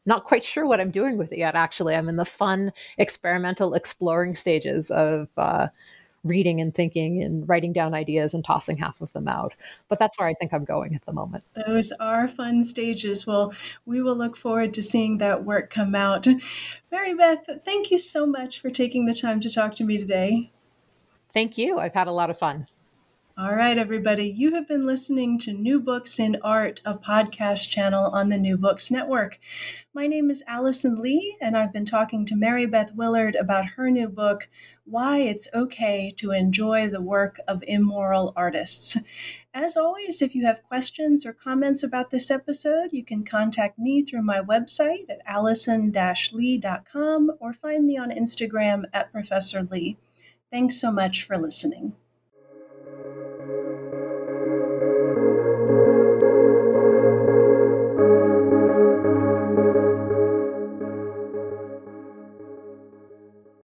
[0.09, 1.95] not quite sure what I'm doing with it yet, actually.
[1.95, 5.67] I'm in the fun, experimental, exploring stages of uh,
[6.23, 9.53] reading and thinking and writing down ideas and tossing half of them out.
[9.87, 11.43] But that's where I think I'm going at the moment.
[11.65, 13.25] Those are fun stages.
[13.25, 13.53] Well,
[13.85, 16.27] we will look forward to seeing that work come out.
[16.91, 20.51] Mary Beth, thank you so much for taking the time to talk to me today.
[21.33, 21.77] Thank you.
[21.77, 22.67] I've had a lot of fun.
[23.41, 28.07] All right, everybody, you have been listening to New Books in Art, a podcast channel
[28.07, 29.39] on the New Books Network.
[29.93, 33.89] My name is Allison Lee, and I've been talking to Mary Beth Willard about her
[33.89, 34.49] new book,
[34.83, 38.97] Why It's Okay to Enjoy the Work of Immoral Artists.
[39.53, 44.03] As always, if you have questions or comments about this episode, you can contact me
[44.03, 49.95] through my website at allison-lee.com or find me on Instagram at Professor Lee.
[50.51, 51.95] Thanks so much for listening.